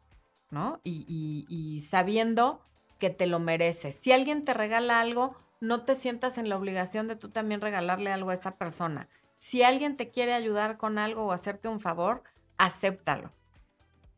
[0.52, 0.82] ¿no?
[0.84, 2.60] Y, sabiendo
[3.00, 4.00] que te lo mereces.
[4.02, 8.12] Si alguien te regala algo, no te sientas en la obligación de tú también regalarle
[8.12, 9.08] algo a esa persona.
[9.38, 12.24] Si alguien te quiere ayudar con algo o hacerte un favor,
[12.58, 13.32] acéptalo.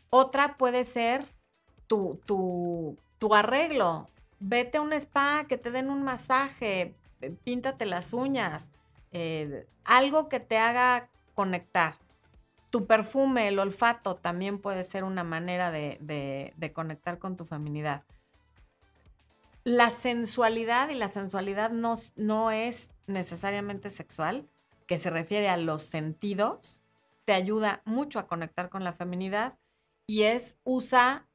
[0.09, 1.23] Otra puede ser
[1.85, 4.09] tu, tu, tu arreglo.
[4.39, 8.71] Vete a un spa, que te den un masaje, eh, píntate las uñas,
[9.83, 11.95] algo que te haga conectar.
[12.69, 18.03] Tu perfume, el olfato también puede ser una manera de, conectar con tu feminidad.
[19.63, 24.47] La sensualidad y la sensualidad no, no es necesariamente sexual,
[24.85, 26.81] que se refiere a los sentidos,
[27.25, 29.57] te ayuda mucho a conectar con la feminidad
[30.07, 31.27] y es usa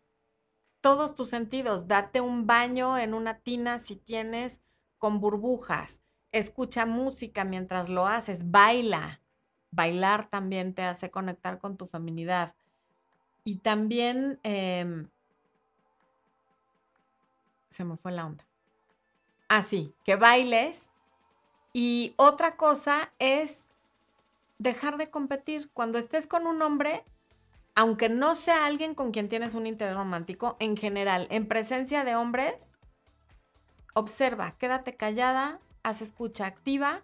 [0.81, 4.61] todos tus sentidos, date un baño en una tina si tienes
[4.99, 6.03] con burbujas,
[6.35, 9.21] escucha música mientras lo haces, baila.
[9.71, 12.55] Bailar también te hace conectar con tu feminidad.
[13.45, 15.09] Y también em,
[17.69, 18.45] se me fue la onda.
[19.49, 20.91] Así, que bailes.
[21.73, 23.73] Y otra cosa es
[24.59, 25.71] dejar de competir.
[25.73, 27.05] Cuando estés con un hombre,
[27.75, 32.17] aunque no sea alguien con quien tienes un interés romántico, en general, en presencia de
[32.17, 32.55] hombres,
[33.93, 37.03] observa, quédate callada, haz escucha activa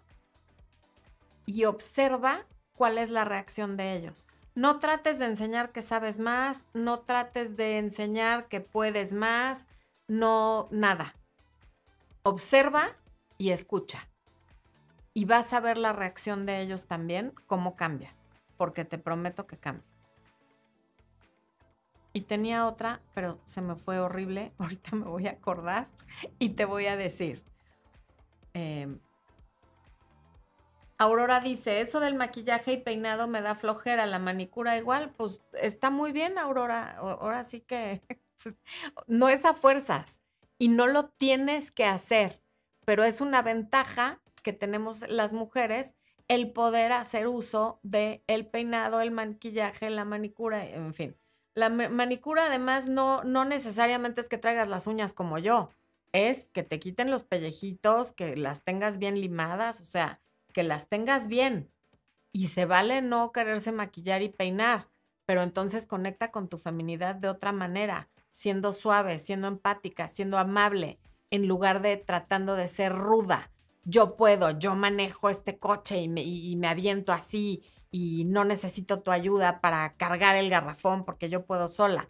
[1.47, 4.27] y observa cuál es la reacción de ellos.
[4.55, 9.69] No trates de enseñar que sabes más, no trates de enseñar que puedes más,
[10.09, 11.15] no, nada.
[12.25, 12.97] Observa
[13.39, 14.09] y escucha.
[15.15, 18.15] Y vas a ver la reacción de ellos también, cómo cambia,
[18.57, 19.87] porque te prometo que cambia.
[22.13, 24.53] Y tenía otra, pero se me fue horrible.
[24.59, 25.89] Ahorita me voy a acordar
[26.39, 27.45] y te voy a decir.
[28.55, 28.99] Em,
[30.99, 35.91] Aurora dice, eso del maquillaje y peinado me da flojera, la manicura igual, pues está
[35.91, 36.97] muy bien, Aurora.
[36.99, 38.03] Ahora sí que
[39.07, 40.21] no es a fuerzas
[40.59, 42.43] y no lo tienes que hacer,
[42.85, 45.95] pero es una ventaja que tenemos las mujeres
[46.29, 51.17] el poder hacer uso de el peinado, el maquillaje, la manicura, en fin.
[51.55, 55.71] La manicura además no, no necesariamente es que traigas las uñas como yo,
[56.13, 60.21] es que te quiten los pellejitos, que las tengas bien limadas, o sea,
[60.53, 61.71] que las tengas bien.
[62.33, 64.89] Y se vale no quererse maquillar y peinar,
[65.27, 70.99] pero entonces conecta con tu feminidad de otra manera, siendo suave, siendo empática, siendo amable,
[71.31, 73.51] en lugar de tratando de ser ruda.
[73.85, 79.01] Yo puedo, yo manejo este coche y me, y me aviento así y no necesito
[79.01, 82.09] tu ayuda para cargar el garrafón porque yo puedo sola.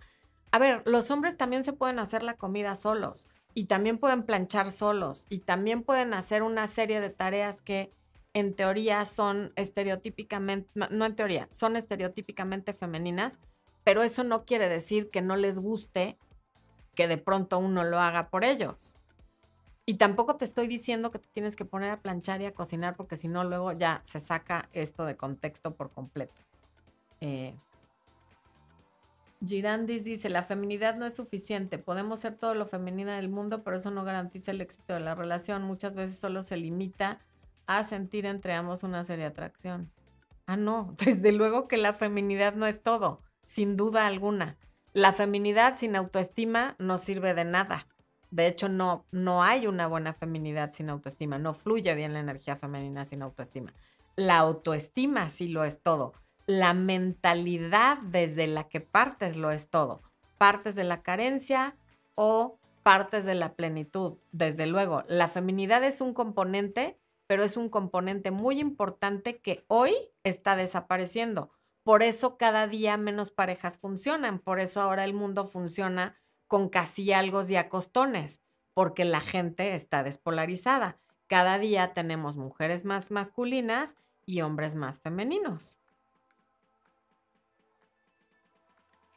[0.53, 4.71] A ver, los hombres también se pueden hacer la comida solos y también pueden planchar
[4.71, 7.93] solos y también pueden hacer una serie de tareas que
[8.33, 13.41] en teoría son estereotípicamente, no en teoría, son estereotípicamente femeninas,
[13.83, 16.17] pero eso no quiere decir que no les guste
[16.95, 18.95] que de pronto uno lo haga por ellos.
[19.87, 22.97] Y tampoco te estoy diciendo que te tienes que poner a planchar y a cocinar
[22.97, 26.43] porque si no luego ya se saca esto de contexto por completo.
[27.21, 27.57] Eh,
[29.44, 31.79] Girandis dice, la feminidad no es suficiente.
[31.79, 35.14] Podemos ser todo lo femenina del mundo, pero eso no garantiza el éxito de la
[35.14, 35.62] relación.
[35.62, 37.20] Muchas veces solo se limita
[37.66, 39.90] a sentir entre ambos una seria atracción.
[40.46, 44.59] Ah, no, desde luego que la feminidad no es todo, sin duda alguna.
[44.92, 47.87] La feminidad sin autoestima no sirve de nada.
[48.31, 51.38] De hecho, no, no hay una buena feminidad sin autoestima.
[51.38, 53.72] No fluye bien la energía femenina sin autoestima.
[54.16, 56.12] La autoestima sí lo es todo.
[56.51, 60.03] La mentalidad desde la que partes lo es todo.
[60.37, 61.77] Partes de la carencia
[62.17, 64.19] o partes de la plenitud.
[64.33, 69.95] Desde luego, la feminidad es un componente, pero es un componente muy importante que hoy
[70.25, 71.53] está desapareciendo.
[71.85, 74.41] Por eso cada día menos parejas funcionan.
[74.41, 76.17] Por eso ahora el mundo funciona
[76.49, 78.43] con casi algo y acostones,
[78.75, 80.99] porque la gente está despolarizada.
[81.29, 85.80] Cada día tenemos mujeres más masculinas y hombres más femeninos.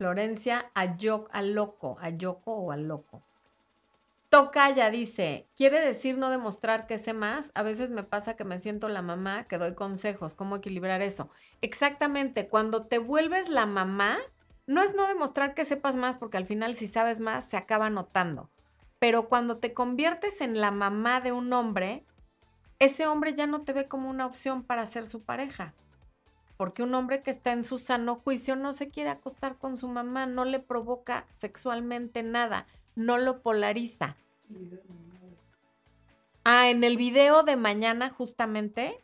[0.03, 3.23] Florencia a loco, a Yoko o a loco.
[4.27, 7.51] Toca ya dice, quiere decir no demostrar que sé más.
[7.55, 11.29] A veces me pasa que me siento la mamá, que doy consejos, cómo equilibrar eso.
[11.61, 14.17] Exactamente, cuando te vuelves la mamá,
[14.67, 17.89] no es no demostrar que sepas más, porque al final si sabes más se acaba
[17.89, 18.49] notando.
[18.99, 22.03] Pero cuando te conviertes en la mamá de un hombre,
[22.79, 25.73] ese hombre ya no te ve como una opción para ser su pareja.
[26.63, 29.89] Porque un hombre que está en su sano juicio no se quiere acostar con su
[29.89, 34.15] mamá, no le provoca sexualmente nada, no lo polariza.
[36.45, 38.97] Ah, en el video de mañana justamente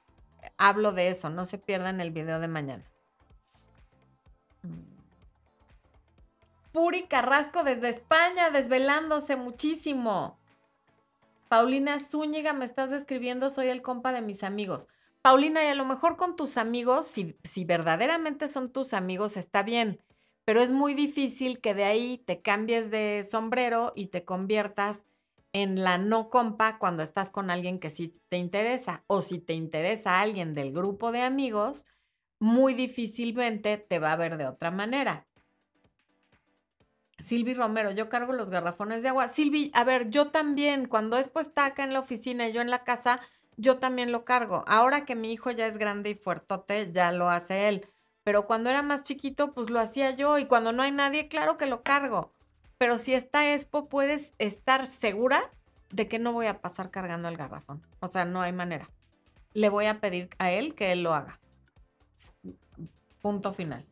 [0.56, 2.86] hablo de eso, no se pierdan el video de mañana.
[6.72, 10.38] Puri Carrasco desde España, desvelándose muchísimo.
[11.50, 14.88] Paulina Zúñiga, me estás describiendo, soy el compa de mis amigos.
[15.22, 19.64] Paulina, y a lo mejor con tus amigos, si, si verdaderamente son tus amigos, está
[19.64, 20.02] bien,
[20.46, 25.04] pero es muy difícil que de ahí te cambies de sombrero y te conviertas
[25.54, 29.04] en la no compa cuando estás con alguien que sí te interesa.
[29.08, 31.86] O si te interesa alguien del grupo de amigos,
[32.40, 35.28] muy difícilmente te va a ver de otra manera.
[37.20, 39.28] Silvi Romero, yo cargo los garrafones de agua.
[39.28, 42.70] Silvi, a ver, yo también, cuando es puesta acá en la oficina y yo en
[42.70, 43.20] la casa,
[43.60, 44.64] yo también lo cargo.
[44.68, 47.86] Ahora que mi hijo ya es grande y fuertote, ya lo hace él.
[48.24, 50.38] Pero cuando era más chiquito, pues lo hacía yo.
[50.38, 52.34] Y cuando no hay nadie, claro que lo cargo.
[52.78, 55.52] Pero si está Expo, puedes estar segura
[55.90, 57.86] de que no voy a pasar cargando el garrafón.
[58.00, 58.90] O sea, no hay manera.
[59.54, 61.42] Le voy a pedir a él que él lo haga.
[63.22, 63.86] Punto final.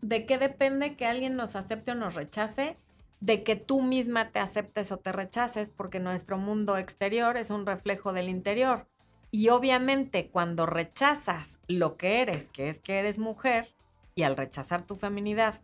[0.00, 2.76] ¿De qué depende que alguien nos acepte o nos rechace?
[3.20, 7.66] De que tú misma te aceptes o te rechaces, porque nuestro mundo exterior es un
[7.66, 8.86] reflejo del interior.
[9.30, 13.74] Y obviamente cuando rechazas lo que eres, que es que eres mujer,
[14.14, 15.60] y al rechazar tu feminidad,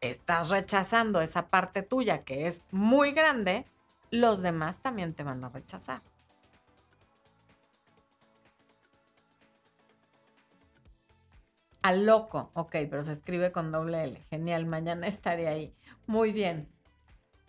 [0.00, 3.66] estás rechazando esa parte tuya que es muy grande,
[4.10, 6.02] los demás también te van a rechazar.
[11.82, 12.50] Al loco.
[12.54, 14.20] Ok, pero se escribe con doble L.
[14.30, 15.74] Genial, mañana estaré ahí.
[16.06, 16.73] Muy bien.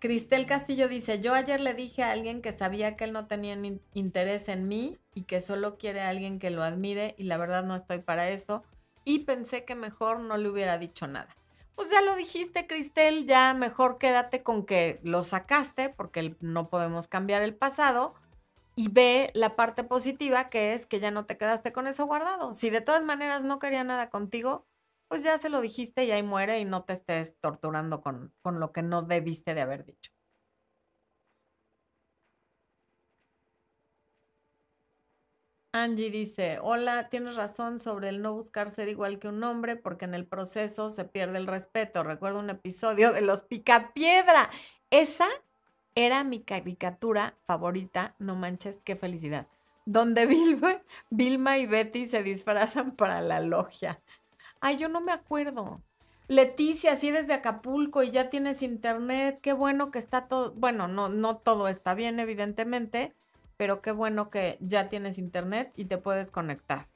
[0.06, 3.58] Cristel Castillo dice, yo ayer le dije a alguien que sabía que él no tenía
[3.96, 7.64] interés en mí y que solo quiere a alguien que lo admire y la verdad
[7.64, 8.64] no estoy para eso
[9.04, 11.36] y pensé que mejor no le hubiera dicho nada.
[11.74, 17.08] Pues ya lo dijiste, Cristel, ya mejor quédate con que lo sacaste porque no podemos
[17.08, 18.14] cambiar el pasado
[18.76, 22.54] y ve la parte positiva que es que ya no te quedaste con eso guardado.
[22.54, 24.68] Si de todas maneras no quería nada contigo,
[25.08, 28.60] pues ya se lo dijiste y ahí muere y no te estés torturando con, con
[28.60, 30.12] lo que no debiste de haber dicho.
[35.76, 40.06] Angie dice, hola, tienes razón sobre el no buscar ser igual que un hombre porque
[40.06, 42.02] en el proceso se pierde el respeto.
[42.02, 44.50] Recuerdo un episodio de Los Picapiedra.
[44.90, 45.28] Esa
[45.94, 49.48] era mi caricatura favorita, no manches, qué felicidad.
[49.86, 54.02] Donde Vilma, Vilma y Betty se disfrazan para la logia.
[54.68, 55.80] Ay, yo no me acuerdo.
[56.28, 60.88] Leticia, si eres de Acapulco y ya tienes internet, qué bueno que está todo, bueno,
[60.88, 63.14] no, no todo está bien, evidentemente,
[63.58, 66.88] pero qué bueno que ya tienes internet y te puedes conectar.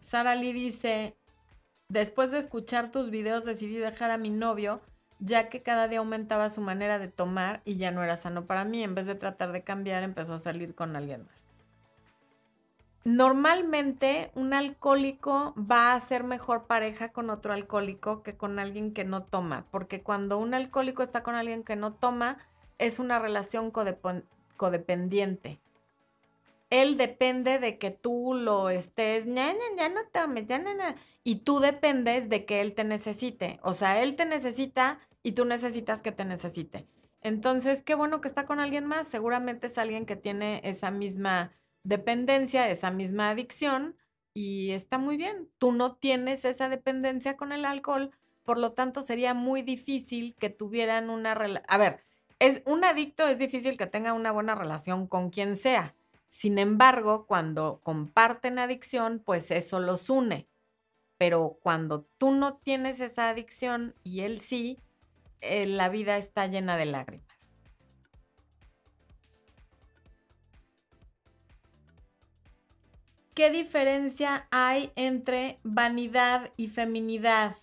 [0.00, 1.18] Sara Lee dice,
[1.90, 4.80] Después de escuchar tus videos decidí dejar a mi novio,
[5.18, 8.64] ya que cada día aumentaba su manera de tomar y ya no era sano para
[8.64, 8.82] mí.
[8.82, 11.47] En vez de tratar de cambiar, empezó a salir con alguien más.
[13.04, 19.04] Normalmente un alcohólico va a ser mejor pareja con otro alcohólico que con alguien que
[19.04, 22.38] no toma, porque cuando un alcohólico está con alguien que no toma,
[22.78, 23.70] es una relación
[24.56, 25.60] codependiente
[26.70, 30.70] él depende de que tú lo estés, ya, ya, no tomes, ya, no,
[31.24, 33.58] Y tú dependes de que él te necesite.
[33.62, 36.86] O sea, él te necesita y tú necesitas que te necesite.
[37.22, 39.06] Entonces, qué bueno que está con alguien más.
[39.06, 41.52] Seguramente es alguien que tiene esa misma
[41.82, 43.96] dependencia, esa misma adicción
[44.34, 45.50] y está muy bien.
[45.58, 48.10] Tú no tienes esa dependencia con el alcohol,
[48.44, 51.66] por lo tanto sería muy difícil que tuvieran una relación.
[51.68, 52.00] A ver,
[52.38, 55.94] es un adicto es difícil que tenga una buena relación con quien sea
[56.28, 60.46] sin embargo, cuando comparten adicción, pues eso los une.
[61.16, 64.78] Pero cuando tú no tienes esa adicción y él sí,
[65.40, 67.27] eh, la vida está llena de lágrimas.
[73.38, 77.54] ¿Qué diferencia hay entre vanidad y feminidad?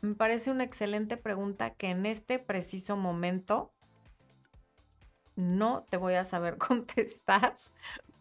[0.00, 3.70] Me parece una excelente pregunta que en este preciso momento
[5.36, 7.56] no te voy a saber contestar,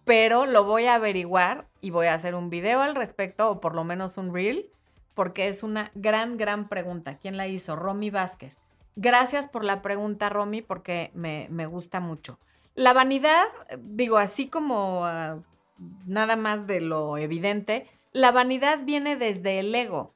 [0.06, 3.74] pero lo voy a averiguar y voy a hacer un video al respecto o por
[3.74, 4.70] lo menos un reel,
[5.16, 7.18] porque es una gran, gran pregunta.
[7.18, 7.76] ¿Quién la hizo?
[7.76, 8.60] Romy Vázquez.
[8.96, 12.38] Gracias por la pregunta, Romy, porque me, gusta mucho.
[12.76, 13.48] La vanidad,
[13.80, 15.04] digo, así como
[16.06, 20.14] nada más de lo evidente, la vanidad viene desde el ego.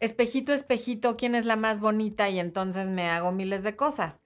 [0.00, 2.28] Espejito, espejito, ¿quién es la más bonita?
[2.28, 4.20] Y entonces me hago miles de cosas.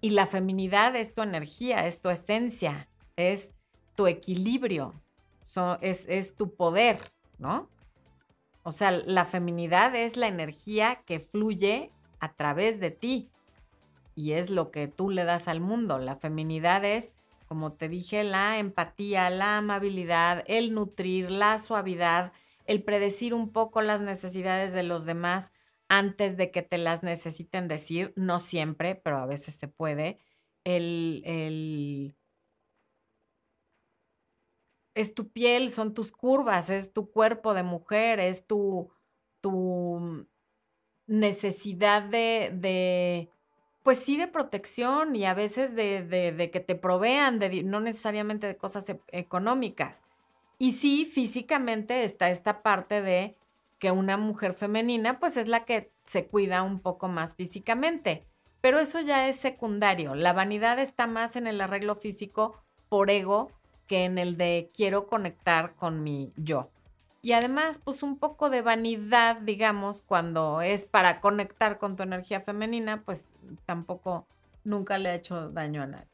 [0.00, 3.54] Y la feminidad es tu energía, es tu esencia, es
[3.94, 4.94] tu equilibrio,
[5.80, 7.00] es, es tu poder,
[7.38, 7.68] ¿no?
[8.62, 13.30] O sea, la feminidad es la energía que fluye a través de ti
[14.14, 15.98] y es lo que tú le das al mundo.
[15.98, 17.12] La feminidad es,
[17.48, 22.32] como te dije, la empatía, la amabilidad, el nutrir, la suavidad,
[22.66, 25.52] el predecir un poco las necesidades de los demás
[25.88, 30.18] antes de que te las necesiten decir, no siempre, pero a veces se puede,
[30.64, 32.14] el,
[34.94, 38.90] es tu piel, son tus curvas, es tu cuerpo de mujer, es tu,
[39.40, 40.26] tu
[41.06, 43.30] necesidad de,
[43.88, 48.54] pues sí, de protección y a veces de, que te provean, de, no necesariamente de
[48.54, 50.04] cosas e, económicas.
[50.58, 53.34] Y sí, físicamente está esta parte de
[53.78, 58.26] que una mujer femenina, pues es la que se cuida un poco más físicamente.
[58.60, 60.14] Pero eso ya es secundario.
[60.14, 63.52] La vanidad está más en el arreglo físico por ego
[63.86, 66.68] que en el de quiero conectar con mi yo.
[67.28, 72.40] Y además, pues un poco de vanidad, digamos, cuando es para conectar con tu energía
[72.40, 73.34] femenina, pues
[73.66, 74.26] tampoco
[74.64, 76.08] nunca le ha hecho daño a nadie.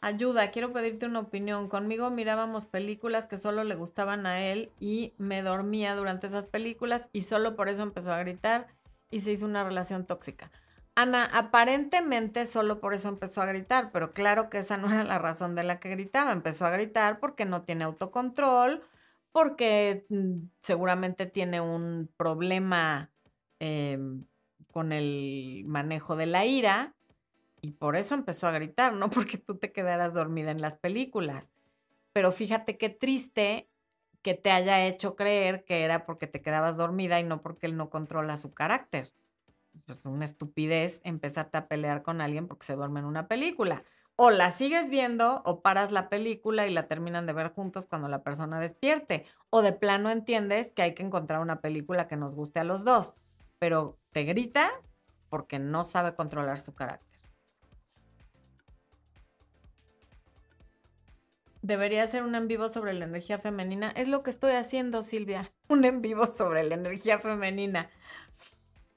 [0.00, 1.68] Ayuda, quiero pedirte una opinión.
[1.68, 7.10] Conmigo mirábamos películas que solo le gustaban a él y me dormía durante esas películas
[7.12, 8.68] y solo por eso empezó a gritar
[9.10, 10.50] y se hizo una relación tóxica.
[10.98, 15.18] Ana, aparentemente solo por eso empezó a gritar, pero claro que esa no era la
[15.18, 16.32] razón de la que gritaba.
[16.32, 18.82] Empezó a gritar porque no tiene autocontrol,
[19.30, 23.10] porque mm, seguramente tiene un problema
[23.58, 24.24] em,
[24.72, 26.94] con el manejo de la ira
[27.60, 31.52] y por eso empezó a gritar, no porque tú te quedaras dormida en las películas.
[32.14, 33.68] Pero fíjate qué triste
[34.22, 37.76] que te haya hecho creer que era porque te quedabas dormida y no porque él
[37.76, 39.12] no controla su carácter.
[39.84, 43.84] Pues una estupidez empezarte a pelear con alguien porque se duerme en una película.
[44.16, 48.08] O la sigues viendo o paras la película y la terminan de ver juntos cuando
[48.08, 49.26] la persona despierte.
[49.50, 52.84] O de plano entiendes que hay que encontrar una película que nos guste a los
[52.84, 53.14] dos.
[53.58, 54.70] Pero te grita
[55.28, 57.06] porque no sabe controlar su carácter.
[61.66, 63.90] Debería ser un en vivo sobre la energía femenina.
[63.90, 65.50] Es lo que estoy haciendo, Silvia.
[65.68, 67.90] Un en vivo sobre la energía femenina.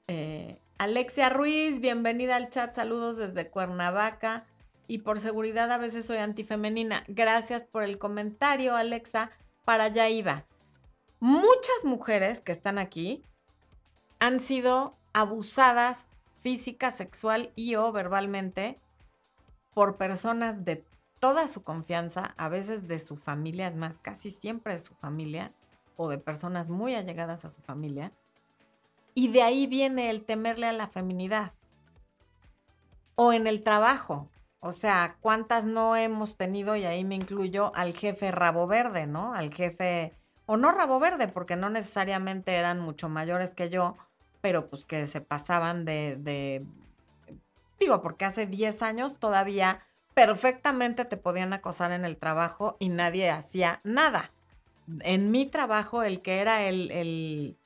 [0.06, 2.74] Eh, Alexia Ruiz, bienvenida al chat.
[2.74, 4.46] Saludos desde Cuernavaca.
[4.86, 7.04] Y por seguridad a veces soy antifemenina.
[7.06, 9.30] Gracias por el comentario, Alexa.
[9.66, 10.46] Para allá iba.
[11.18, 13.22] Muchas mujeres que están aquí
[14.20, 16.06] han sido abusadas
[16.40, 18.80] física, sexual y o verbalmente
[19.74, 20.82] por personas de
[21.18, 25.52] toda su confianza, a veces de su familia, más, casi siempre de su familia
[25.96, 28.12] o de personas muy allegadas a su familia.
[29.14, 31.52] Y de ahí viene el temerle a la feminidad.
[33.14, 34.28] O en el trabajo.
[34.60, 39.34] O sea, ¿cuántas no hemos tenido, y ahí me incluyo, al jefe rabo verde, ¿no?
[39.34, 40.12] Al jefe,
[40.44, 43.96] o no rabo verde, porque no necesariamente eran mucho mayores que yo,
[44.42, 46.66] pero pues que se pasaban de, de
[47.80, 49.80] digo, porque hace 10 años todavía
[50.14, 54.30] perfectamente te podían acosar en el trabajo y nadie hacía nada.
[55.00, 57.56] En mi trabajo, el que era el,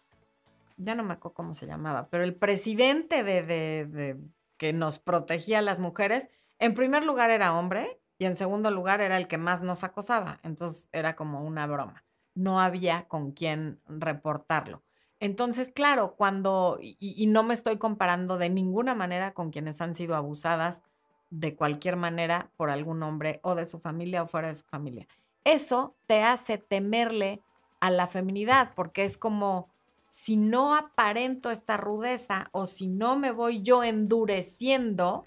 [0.84, 4.20] ya no me acuerdo cómo se llamaba, pero el presidente de, de,
[4.56, 6.28] que nos protegía a las mujeres,
[6.58, 10.40] en primer lugar era hombre y en segundo lugar era el que más nos acosaba.
[10.42, 12.04] Entonces era como una broma.
[12.34, 14.82] No había con quién reportarlo.
[15.20, 20.16] Entonces, claro, cuando, y no me estoy comparando de ninguna manera con quienes han sido
[20.16, 20.82] abusadas
[21.30, 25.08] de cualquier manera por algún hombre o de su familia o fuera de su familia.
[25.44, 27.42] Eso te hace temerle
[27.80, 29.73] a la feminidad porque es como
[30.16, 35.26] si no aparento esta rudeza o si no me voy yo endureciendo,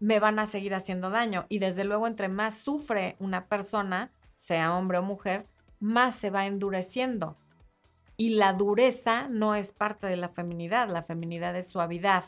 [0.00, 1.44] me van a seguir haciendo daño.
[1.50, 5.46] Y desde luego, entre más sufre una persona, sea hombre o mujer,
[5.80, 7.36] más se va endureciendo.
[8.16, 12.24] Y la dureza no es parte de la feminidad, la feminidad es suavidad.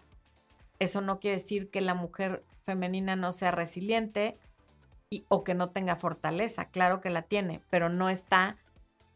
[0.79, 4.37] Eso no quiere decir que la mujer femenina no sea resiliente
[5.09, 6.67] y, o que no tenga fortaleza.
[6.67, 8.59] Claro que la tiene, pero no está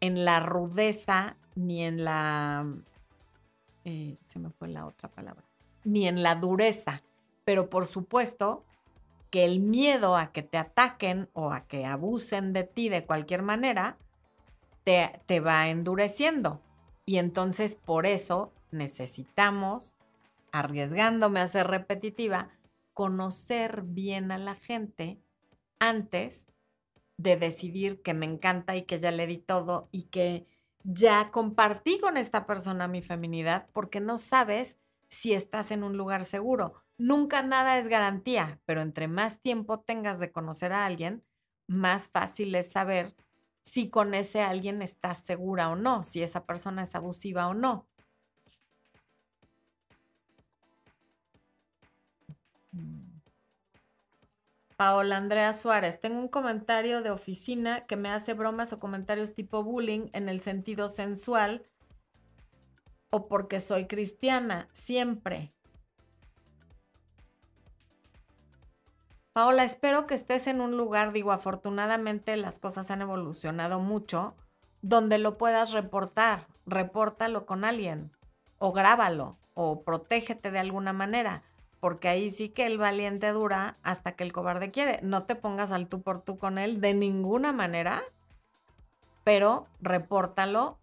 [0.01, 2.67] en la rudeza ni en la...
[3.85, 5.45] Eh, se me fue la otra palabra.
[5.85, 7.03] Ni en la dureza.
[7.45, 8.65] Pero por supuesto
[9.31, 13.43] que el miedo a que te ataquen o a que abusen de ti de cualquier
[13.43, 13.99] manera
[14.85, 16.63] te, te va endureciendo.
[17.05, 19.97] Y entonces por eso necesitamos,
[20.53, 22.51] arriesgándome a ser repetitiva,
[22.95, 25.19] conocer bien a la gente
[25.81, 26.47] antes
[27.17, 30.47] de decidir que me encanta y que ya le di todo y que
[30.85, 36.25] ya compartí con esta persona mi feminidad porque no sabes si estás en un lugar
[36.25, 36.75] seguro.
[36.99, 41.25] Nunca nada es garantía, pero entre más tiempo tengas de conocer a alguien,
[41.69, 43.15] más fácil es saber
[43.63, 47.89] si con ese alguien estás segura o no, si esa persona es abusiva o no.
[54.79, 59.65] Paola Andrea Suárez, tengo un comentario de oficina que me hace bromas o comentarios tipo
[59.65, 61.67] bullying en el sentido sensual
[63.11, 65.53] o porque soy cristiana, siempre.
[69.33, 74.37] Paola, espero que estés en un lugar, digo, afortunadamente las cosas han evolucionado mucho,
[74.81, 78.13] donde lo puedas reportar, repórtalo con alguien,
[78.59, 81.43] o grábalo, o protégete de alguna manera
[81.81, 85.01] porque ahí sí que el valiente dura hasta que el cobarde quiere.
[85.03, 88.03] No te pongas al tú por tú con él de ninguna manera,
[89.25, 90.79] pero repórtalo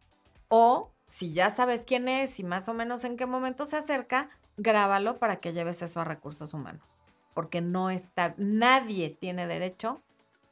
[0.48, 4.30] o si ya sabes quién es y más o menos en qué momento se acerca,
[4.58, 6.98] grábalo para que lleves eso a recursos humanos,
[7.34, 10.02] porque no está, nadie tiene derecho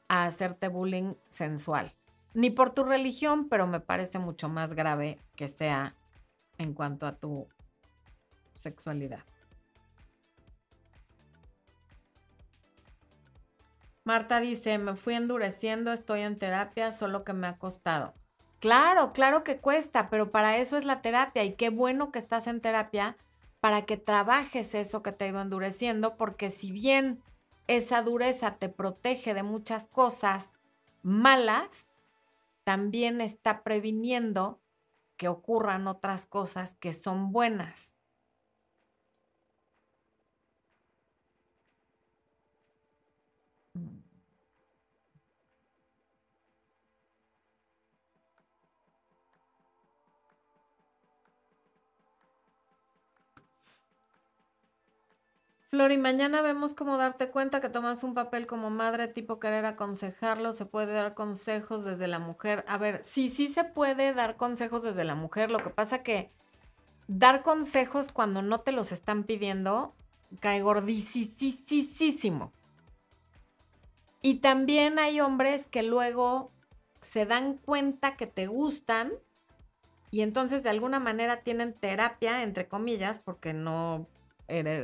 [0.09, 1.95] a hacerte bullying sensual,
[2.33, 5.95] ni por tu religión, pero me parece mucho más grave que sea
[6.57, 7.47] en cuanto a tu
[8.53, 9.23] sexualidad.
[14.05, 18.13] Marta dice, me fui endureciendo, estoy en terapia, solo que me ha costado.
[18.59, 22.47] Claro, claro que cuesta, pero para eso es la terapia y qué bueno que estás
[22.47, 23.17] en terapia
[23.59, 27.21] para que trabajes eso que te ha ido endureciendo, porque si bien
[27.67, 30.47] esa dureza te protege de muchas cosas
[31.01, 31.87] malas,
[32.65, 34.61] también está previniendo
[35.17, 37.92] que ocurran otras cosas que son buenas.
[55.73, 60.53] Flori, mañana vemos cómo darte cuenta que tomas un papel como madre, tipo querer aconsejarlo,
[60.53, 62.63] se puede dar consejos desde la mujer.
[62.67, 66.29] A ver, sí, sí se puede dar consejos desde la mujer, lo que pasa que
[67.07, 69.95] dar consejos cuando no te los están pidiendo
[70.41, 72.51] cae gordísimo.
[74.21, 76.51] Y también hay hombres que luego
[77.01, 79.11] se dan cuenta que te gustan
[80.11, 84.05] y entonces de alguna manera tienen terapia, entre comillas, porque no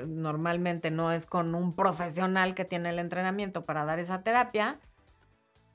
[0.07, 4.80] normalmente no es con un profesional que tiene el entrenamiento para dar esa terapia.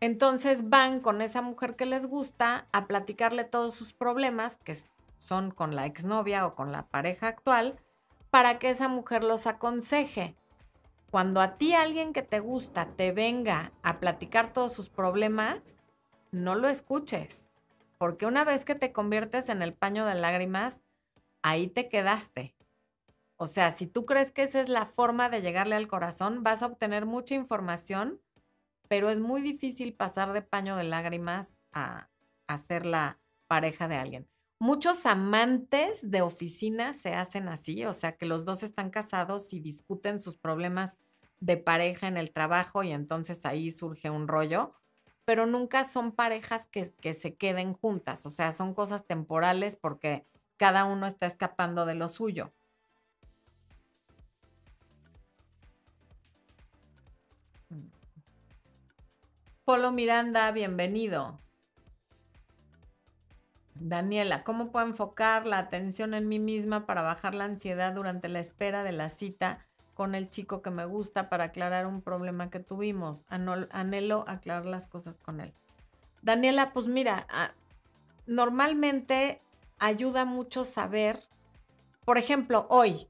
[0.01, 4.77] Entonces van con esa mujer que les gusta a platicarle todos sus problemas, que
[5.19, 7.79] son con la exnovia o con la pareja actual,
[8.31, 10.35] para que esa mujer los aconseje.
[11.11, 15.77] Cuando a ti alguien que te gusta te venga a platicar todos sus problemas,
[16.33, 17.49] no lo escuches,
[17.99, 20.83] porque una vez que te conviertes en el paño de lágrimas,
[21.43, 22.55] ahí te quedaste.
[23.45, 26.63] O sea, si tú crees que esa es la forma de llegarle al corazón, vas
[26.63, 28.23] a obtener mucha información,
[28.89, 32.09] pero es muy difícil pasar de paño de lágrimas a,
[32.47, 34.29] a ser la pareja de alguien.
[34.59, 39.61] Muchos amantes de oficina se hacen así, o sea, que los dos están casados y
[39.61, 40.97] discuten sus problemas
[41.39, 44.73] de pareja en el trabajo y entonces ahí surge un rollo,
[45.27, 50.25] pero nunca son parejas que, que se queden juntas, o sea, son cosas temporales porque
[50.57, 52.55] cada uno está escapando de lo suyo.
[59.65, 61.39] Polo Miranda, bienvenido.
[63.75, 68.41] Daniela, ¿cómo puedo enfocar la atención en mí misma para bajar la ansiedad durante la
[68.41, 72.61] espera de la cita con el chico que me gusta para aclarar un problema que
[72.61, 73.25] tuvimos?
[73.31, 75.55] Anhelo aclarar las cosas con él.
[76.21, 77.53] Daniela, pues mira, ah,
[78.27, 79.41] normalmente
[79.79, 81.23] ayuda mucho saber,
[82.05, 83.09] por ejemplo, hoy,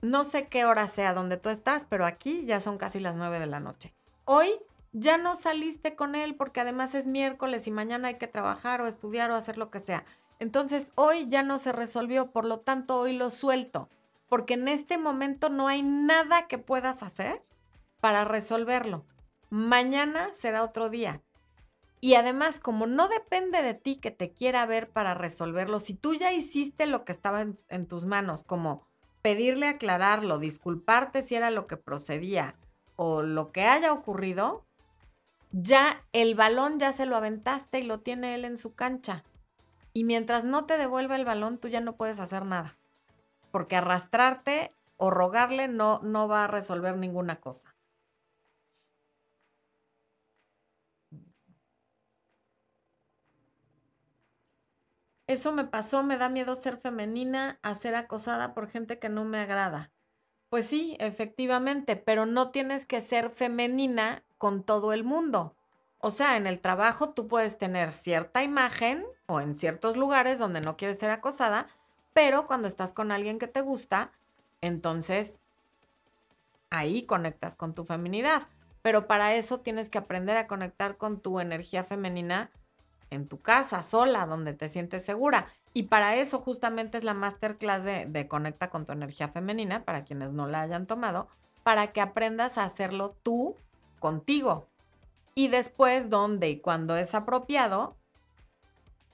[0.00, 3.38] no sé qué hora sea donde tú estás, pero aquí ya son casi las nueve
[3.38, 3.94] de la noche.
[4.24, 4.48] Hoy
[4.92, 8.86] ya no saliste con él porque además es miércoles y mañana hay que trabajar o
[8.86, 10.04] estudiar o hacer lo que sea.
[10.38, 13.88] Entonces hoy ya no se resolvió, por lo tanto hoy lo suelto,
[14.28, 17.42] porque en este momento no hay nada que puedas hacer
[18.00, 19.04] para resolverlo.
[19.50, 21.22] Mañana será otro día.
[22.00, 26.14] Y además, como no depende de ti que te quiera ver para resolverlo, si tú
[26.14, 28.86] ya hiciste lo que estaba en, en tus manos, como
[29.20, 32.54] pedirle aclararlo, disculparte si era lo que procedía
[32.94, 34.67] o lo que haya ocurrido,
[35.52, 39.24] ya el balón ya se lo aventaste y lo tiene él en su cancha.
[39.92, 42.76] Y mientras no te devuelva el balón, tú ya no puedes hacer nada.
[43.50, 47.74] Porque arrastrarte o rogarle no, no va a resolver ninguna cosa.
[55.26, 59.24] Eso me pasó, me da miedo ser femenina, a ser acosada por gente que no
[59.26, 59.92] me agrada.
[60.48, 65.54] Pues sí, efectivamente, pero no tienes que ser femenina con todo el mundo.
[66.00, 70.60] O sea, en el trabajo tú puedes tener cierta imagen o en ciertos lugares donde
[70.60, 71.66] no quieres ser acosada,
[72.14, 74.12] pero cuando estás con alguien que te gusta,
[74.60, 75.40] entonces
[76.70, 78.48] ahí conectas con tu feminidad.
[78.82, 82.50] Pero para eso tienes que aprender a conectar con tu energía femenina
[83.10, 85.48] en tu casa, sola, donde te sientes segura.
[85.74, 90.04] Y para eso justamente es la masterclass de, de Conecta con tu energía femenina, para
[90.04, 91.28] quienes no la hayan tomado,
[91.62, 93.56] para que aprendas a hacerlo tú
[93.98, 94.68] contigo.
[95.34, 97.96] Y después, donde y cuando es apropiado,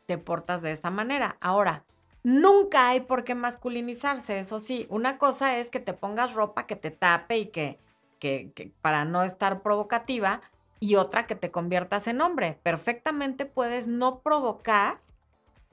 [0.07, 1.37] te portas de esta manera.
[1.41, 1.85] Ahora,
[2.24, 4.87] Nunca hay por qué masculinizarse, eso sí.
[4.89, 7.78] Una cosa es que te pongas ropa que te tape y que,
[8.18, 10.41] que, para no estar provocativa,
[10.80, 12.59] y otra que te conviertas en hombre.
[12.62, 15.01] Perfectamente puedes no provocar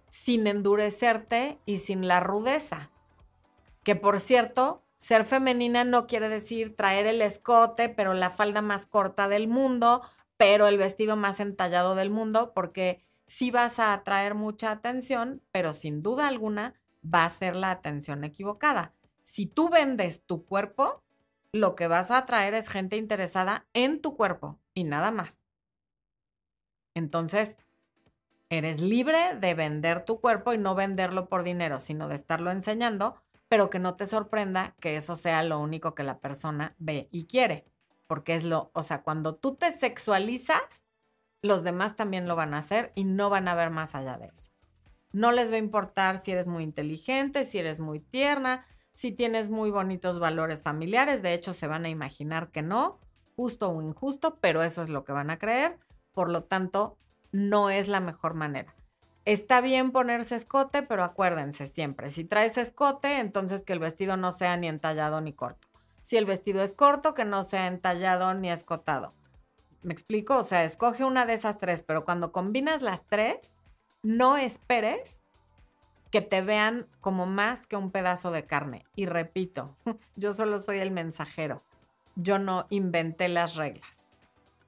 [0.10, 2.90] sin endurecerte y sin la rudeza.
[3.84, 8.86] Que por cierto, ser femenina no quiere decir traer el escote, pero la falda más
[8.86, 10.04] corta del mundo,
[10.38, 15.74] pero el vestido más entallado del mundo, porque sí vas a atraer mucha atención, pero
[15.74, 18.94] sin duda alguna va a ser la atención equivocada.
[19.24, 21.02] Si tú vendes tu cuerpo,
[21.52, 25.48] lo que vas a atraer es gente interesada en tu cuerpo y nada más.
[26.94, 27.58] Entonces,
[28.50, 33.16] eres libre de vender tu cuerpo y no venderlo por dinero, sino de estarlo enseñando,
[33.52, 37.26] pero que no te sorprenda que eso sea lo único que la persona ve y
[37.26, 37.66] quiere.
[38.08, 40.88] Porque es lo, o sea, cuando tú te sexualizas,
[41.42, 44.28] los demás también lo van a hacer y no van a ver más allá de
[44.28, 44.52] eso.
[45.12, 49.50] No les va a importar si eres muy inteligente, si eres muy tierna, si tienes
[49.50, 51.22] muy bonitos valores familiares.
[51.22, 53.02] De hecho, se van a imaginar que no,
[53.36, 55.78] justo o injusto, pero eso es lo que van a creer.
[56.14, 56.98] Por lo tanto,
[57.34, 58.74] no es la mejor manera.
[59.26, 64.32] Está bien ponerse escote, pero acuérdense siempre, si traes escote, entonces que el vestido no
[64.32, 65.68] sea ni entallado ni corto.
[66.02, 69.14] Si el vestido es corto, que no sea entallado ni escotado.
[69.84, 70.38] ¿Me explico?
[70.38, 73.56] O sea, escoge una de esas tres, pero cuando combinas las tres,
[74.02, 75.22] no esperes
[76.12, 78.84] que te vean como más que un pedazo de carne.
[78.96, 79.78] Y repito,
[80.16, 81.64] yo solo soy el mensajero.
[82.16, 84.02] Yo no inventé las reglas.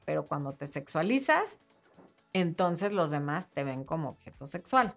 [0.06, 1.60] Pero cuando te sexualizas,
[2.34, 4.96] entonces los demás te ven como objeto sexual.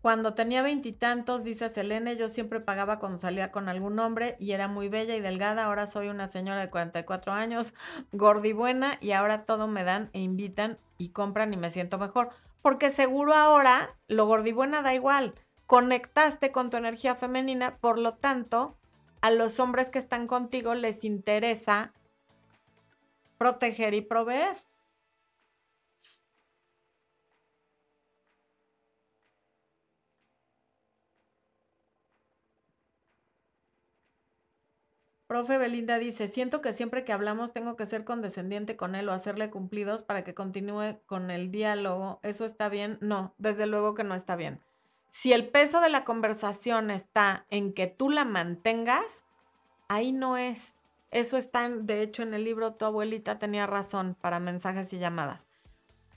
[0.00, 4.68] Cuando tenía veintitantos, dice Selene, yo siempre pagaba cuando salía con algún hombre y era
[4.68, 5.64] muy bella y delgada.
[5.64, 7.74] Ahora soy una señora de 44 años,
[8.12, 12.30] buena y ahora todo me dan e invitan y compran y me siento mejor.
[12.62, 15.34] Porque seguro ahora lo gordibuena da igual.
[15.66, 18.76] Conectaste con tu energía femenina, por lo tanto,
[19.20, 21.92] a los hombres que están contigo les interesa
[23.38, 24.56] proteger y proveer.
[35.28, 39.12] Profe Belinda dice, siento que siempre que hablamos tengo que ser condescendiente con él o
[39.12, 42.18] hacerle cumplidos para que continúe con el diálogo.
[42.22, 42.96] ¿Eso está bien?
[43.02, 44.62] No, desde luego que no está bien.
[45.10, 49.24] Si el peso de la conversación está en que tú la mantengas,
[49.88, 50.72] ahí no es.
[51.10, 55.48] Eso está, de hecho, en el libro Tu abuelita tenía razón para mensajes y llamadas.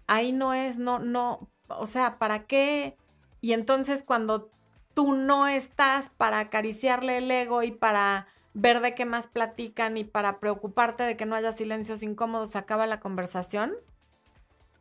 [0.08, 2.98] Ahí no es, no, no, o sea, ¿para qué?
[3.40, 4.52] Y entonces cuando
[4.94, 10.04] tú no estás para acariciarle el ego y para ver de qué más platican y
[10.04, 13.74] para preocuparte de que no haya silencios incómodos, acaba la conversación.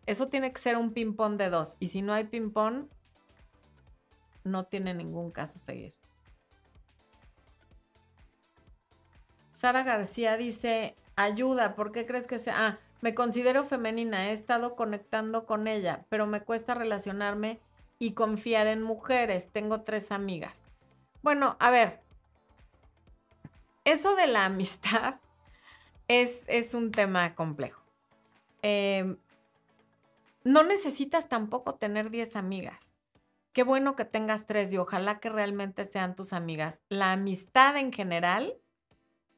[0.06, 1.76] Eso tiene que ser un ping-pong de dos.
[1.78, 2.86] Y si no hay ping-pong,
[4.42, 5.94] no tiene ningún caso seguir.
[9.60, 12.54] Sara García dice, ayuda, ¿por qué crees que sea?
[12.56, 17.60] Ah, me considero femenina, he estado conectando con ella, pero me cuesta relacionarme
[17.98, 19.50] y confiar en mujeres.
[19.52, 20.62] Tengo tres amigas.
[21.20, 22.00] Bueno, a ver,
[23.84, 25.16] eso de la amistad
[26.08, 27.82] es, es un tema complejo.
[28.62, 29.18] Em,
[30.42, 32.98] no necesitas tampoco tener 10 amigas.
[33.52, 36.80] Qué bueno que tengas tres y ojalá que realmente sean tus amigas.
[36.88, 38.59] La amistad en general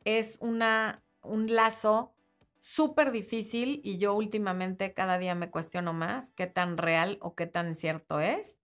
[0.04, 2.14] es una, un lazo
[2.58, 7.46] súper difícil y yo últimamente cada día me cuestiono más qué tan real o qué
[7.46, 8.62] tan cierto es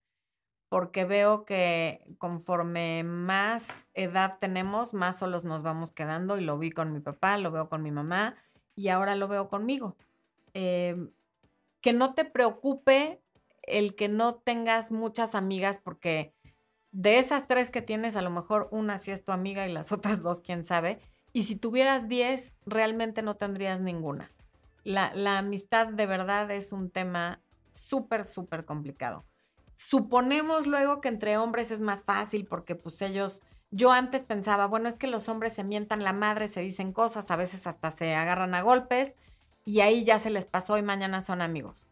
[0.68, 6.70] porque veo que conforme más edad tenemos, más solos nos vamos quedando y lo vi
[6.70, 8.36] con mi papá, lo veo con mi mamá
[8.74, 9.96] y ahora lo veo conmigo.
[10.52, 11.10] Em,
[11.80, 13.22] que no te preocupe
[13.62, 16.34] el que no tengas muchas amigas porque
[16.90, 19.92] de esas tres que tienes, a lo mejor una sí es tu amiga y las
[19.92, 21.00] otras dos, quién sabe.
[21.32, 24.30] Y si tuvieras diez, realmente no tendrías ninguna.
[24.84, 29.24] La, amistad de verdad es un tema súper, súper complicado.
[29.74, 34.88] Suponemos luego que entre hombres es más fácil porque pues ellos, yo antes pensaba, bueno,
[34.88, 38.14] es que los hombres se mientan la madre, se dicen cosas, a veces hasta se
[38.14, 39.14] agarran a golpes
[39.64, 41.86] y ahí ya se les pasó y mañana son amigos.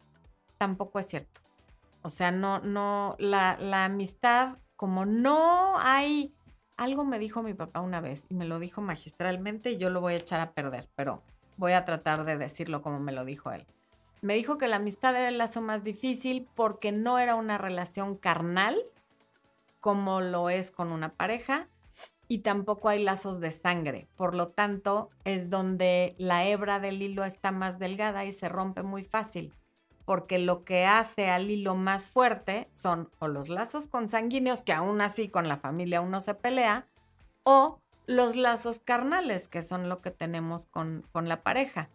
[0.57, 1.41] Tampoco es cierto.
[2.01, 6.33] O sea, no, no, la amistad, como no hay,
[6.77, 10.13] algo me dijo mi papá una vez y me lo dijo magistralmente yo lo voy
[10.13, 11.23] a echar a perder, pero
[11.57, 13.65] voy a tratar de decirlo como me lo dijo él.
[14.21, 18.15] Me dijo que la amistad era el lazo más difícil porque no era una relación
[18.15, 18.77] carnal
[19.79, 21.67] como lo es con una pareja
[22.27, 24.07] y tampoco hay lazos de sangre.
[24.15, 28.83] Por lo tanto, es donde la hebra del hilo está más delgada y se rompe
[28.83, 29.53] muy fácil.
[30.07, 35.01] Porque lo que hace al hilo más fuerte son o los lazos consanguíneos, que aún
[35.01, 36.87] así con la familia uno se pelea,
[37.43, 41.89] o los lazos carnales, que son lo que tenemos con, con la pareja.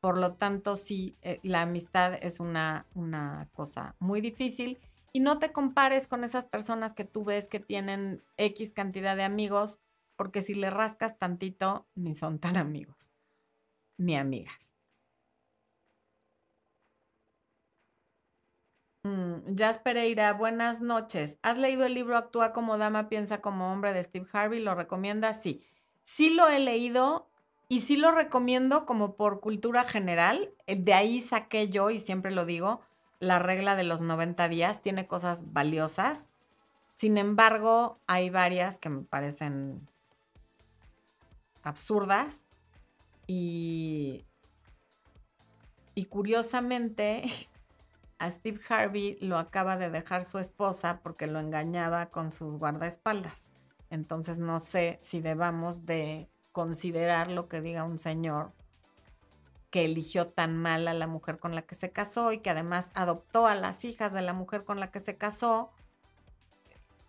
[0.00, 4.80] Por lo tanto, sí, eh, la amistad es una, una cosa muy difícil
[5.12, 9.22] y no te compares con esas personas que tú ves que tienen X cantidad de
[9.22, 9.78] amigos,
[10.16, 13.12] porque si le rascas tantito, ni son tan amigos,
[13.98, 14.71] ni amigas.
[19.04, 21.36] Mm, Jazz Pereira, buenas noches.
[21.42, 24.60] ¿Has leído el libro Actúa como dama, piensa como hombre de Steve Harvey?
[24.60, 25.40] ¿Lo recomiendas?
[25.42, 25.64] Sí.
[26.04, 27.28] Sí lo he leído
[27.68, 30.52] y sí lo recomiendo como por cultura general.
[30.66, 32.80] Eh, de ahí saqué yo, y siempre lo digo,
[33.18, 34.82] la regla de los 90 días.
[34.82, 36.30] Tiene cosas valiosas.
[36.88, 39.88] Sin embargo, hay varias que me parecen
[41.64, 42.46] absurdas.
[43.26, 44.24] Y,
[45.96, 47.24] y curiosamente,
[48.22, 53.50] a Steve Harvey lo acaba de dejar su esposa porque lo engañaba con sus guardaespaldas.
[53.90, 58.52] Entonces no sé si debamos de considerar lo que diga un señor
[59.70, 62.90] que eligió tan mal a la mujer con la que se casó y que además
[62.94, 65.72] adoptó a las hijas de la mujer con la que se casó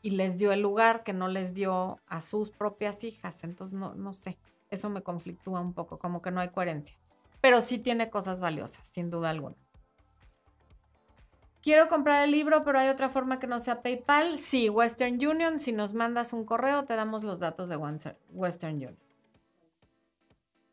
[0.02, 3.44] y les dio el lugar que no les dio a sus propias hijas.
[3.44, 4.40] Entonces no, no sé,
[4.72, 6.98] eso me conflictúa un poco, como que no hay coherencia.
[7.40, 9.63] Pero sí tiene cosas valiosas, sin duda alguna.
[11.64, 14.38] Quiero comprar el libro, pero hay otra forma que no sea PayPal.
[14.38, 15.60] Sí, Western Union.
[15.60, 19.00] Si nos mandas un correo, te damos los datos de Western Union.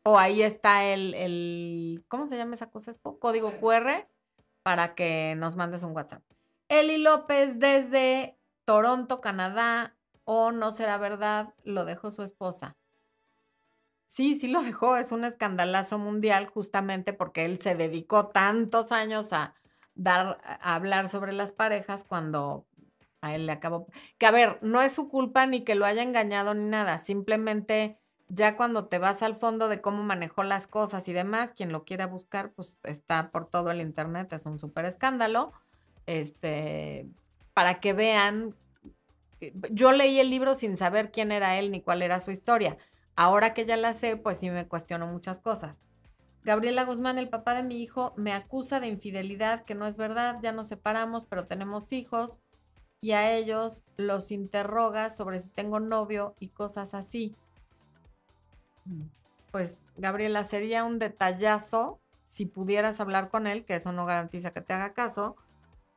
[0.03, 2.91] O ahí está el, ¿cómo se llama esa cosa?
[3.19, 4.05] Código QR
[4.63, 6.23] para que nos mandes un WhatsApp.
[6.67, 9.95] Eli López desde Toronto, Canadá.
[10.25, 12.75] O no será verdad, lo dejó su esposa.
[14.07, 14.97] Sí, sí lo dejó.
[14.97, 19.55] Es un escandalazo mundial justamente porque él se dedicó tantos años a
[20.03, 22.65] dar a hablar sobre las parejas cuando
[23.21, 23.87] a él le acabó.
[24.17, 27.97] Que a ver, no es su culpa ni que lo haya engañado ni nada, simplemente
[28.33, 31.83] ya cuando te vas al fondo de cómo manejó las cosas y demás, quien lo
[31.83, 35.51] quiera buscar, pues está por todo el internet, es un súper escándalo.
[36.05, 37.07] Este,
[37.53, 38.55] para que vean,
[39.41, 42.77] eh, yo leí el libro sin saber quién era él ni cuál era su historia.
[43.17, 45.81] Ahora que ya la sé, pues sí me cuestiono muchas cosas.
[46.43, 50.39] Gabriela Guzmán, el papá de mi hijo, me acusa de infidelidad, que no es verdad,
[50.41, 52.41] ya nos separamos, pero tenemos hijos
[52.99, 57.35] y a ellos los interroga sobre si tengo novio y cosas así.
[59.51, 64.61] Pues, Gabriela, sería un detallazo si pudieras hablar con él, que eso no garantiza que
[64.61, 65.35] te haga caso,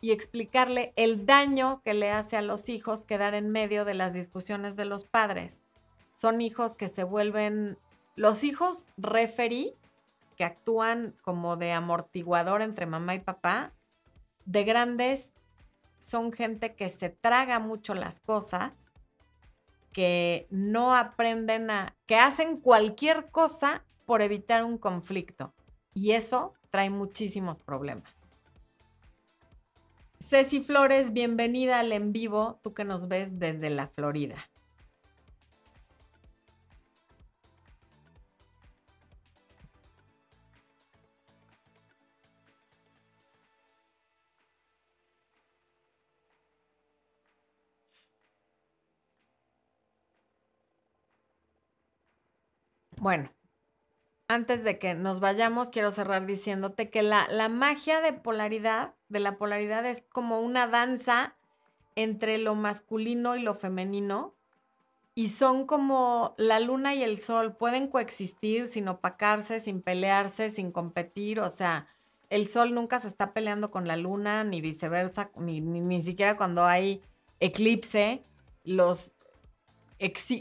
[0.01, 4.12] y explicarle el daño que le hace a los hijos quedar en medio de las
[4.12, 5.62] discusiones de los padres.
[6.11, 7.78] Son hijos que se vuelven,
[8.16, 9.74] los hijos referí
[10.35, 13.72] que actúan como de amortiguador entre mamá y papá,
[14.45, 15.35] de grandes
[15.99, 18.93] son gente que se traga mucho las cosas,
[19.93, 25.55] que no aprenden a, que hacen cualquier cosa por evitar un conflicto.
[25.95, 28.32] Y eso trae muchísimos problemas.
[30.20, 34.37] Ceci Flores, bienvenida al en vivo, tú que nos ves desde la Florida.
[53.05, 53.31] Bueno,
[54.29, 59.37] antes de que nos vayamos, quiero cerrar diciéndote que la, magia de polaridad, de la
[59.37, 61.37] polaridad, es como una danza
[61.97, 64.35] entre lo masculino y lo femenino.
[65.15, 70.73] Y son como la luna y el sol, pueden coexistir sin opacarse, sin pelearse, sin
[70.73, 71.41] competir.
[71.41, 71.87] O sea,
[72.31, 76.65] el sol nunca se está peleando con la luna, ni viceversa, ni, ni siquiera cuando
[76.65, 77.03] hay
[77.39, 78.25] eclipse.
[78.65, 79.14] Los,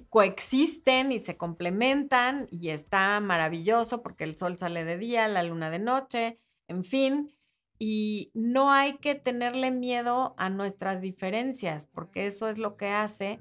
[0.09, 5.69] coexisten y se complementan y está maravilloso porque el sol sale de día, la luna
[5.69, 7.31] de noche, en fin.
[7.79, 13.39] Y no hay que tenerle miedo a nuestras diferencias, porque eso es lo que hace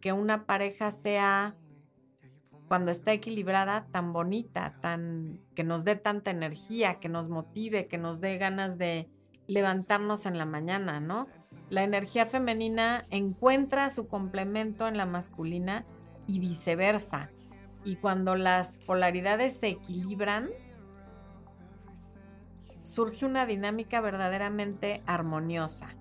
[0.00, 1.56] que una pareja sea,
[2.68, 7.98] cuando está equilibrada, tan bonita, tan que nos dé tanta energía, que nos motive, que
[7.98, 9.08] nos dé ganas de
[9.46, 11.28] levantarnos en la mañana, ¿no?
[11.72, 15.86] La energía femenina encuentra su complemento en la masculina
[16.26, 17.30] y viceversa.
[17.82, 20.50] Y cuando las polaridades se equilibran,
[22.82, 25.96] surge una dinámica verdaderamente armoniosa.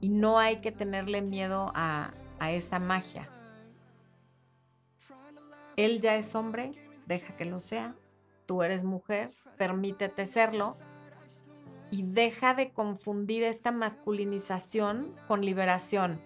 [0.00, 3.28] Y no hay que tenerle miedo a, a esa magia.
[5.74, 6.70] Él ya es hombre,
[7.06, 7.96] deja que lo sea.
[8.46, 10.76] Tú eres mujer, permítete serlo
[11.96, 16.20] y deja de confundir esta masculinización con liberación,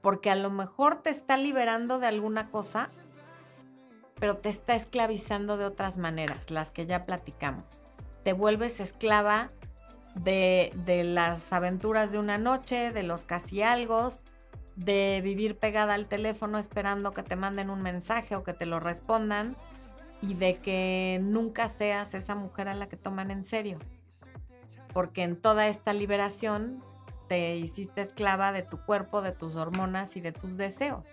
[0.00, 2.88] porque a lo mejor te está liberando de alguna cosa,
[4.18, 7.82] pero te está esclavizando de otras maneras, las que ya platicamos.
[8.24, 9.50] Te vuelves esclava
[10.14, 14.08] de, de las aventuras de una noche, de los casi algo,
[14.76, 18.80] de vivir pegada al teléfono esperando que te manden un mensaje o que te lo
[18.80, 19.54] respondan
[20.22, 23.78] y de que nunca seas esa mujer a la que toman en serio.
[24.92, 26.82] Porque en toda esta liberación
[27.28, 31.06] te hiciste esclava de tu cuerpo, de tus hormonas y de tus deseos.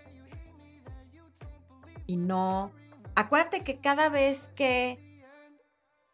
[2.06, 2.72] Y no...
[3.14, 4.98] Acuérdate que cada vez que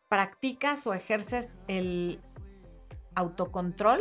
[0.08, 2.20] practicas o ejerces el
[3.14, 4.00] autocontrol,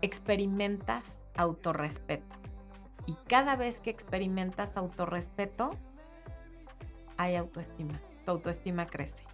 [0.00, 2.36] experimentas autorrespeto.
[3.06, 5.70] Y cada vez que experimentas autorrespeto,
[7.16, 8.00] hay autoestima.
[8.24, 9.24] Tu autoestima crece.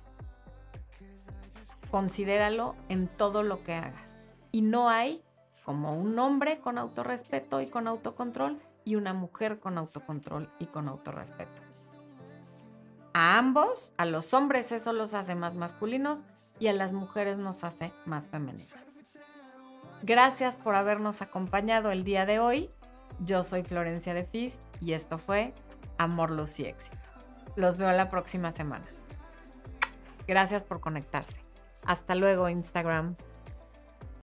[1.90, 4.16] Considéralo en todo lo que hagas.
[4.52, 5.22] Y no hay
[5.64, 10.88] como un hombre con autorrespeto y con autocontrol y una mujer con autocontrol y con
[10.88, 11.62] autorrespeto.
[13.12, 16.24] A ambos, a los hombres eso los hace más masculinos
[16.58, 18.72] y a las mujeres nos hace más femeninas.
[20.02, 22.70] Gracias por habernos acompañado el día de hoy.
[23.20, 25.52] Yo soy Florencia de Fis y esto fue
[25.98, 26.96] Amor, Luz y Éxito.
[27.56, 28.86] Los veo la próxima semana.
[30.26, 31.47] Gracias por conectarse.
[31.84, 33.16] Hasta luego, Instagram.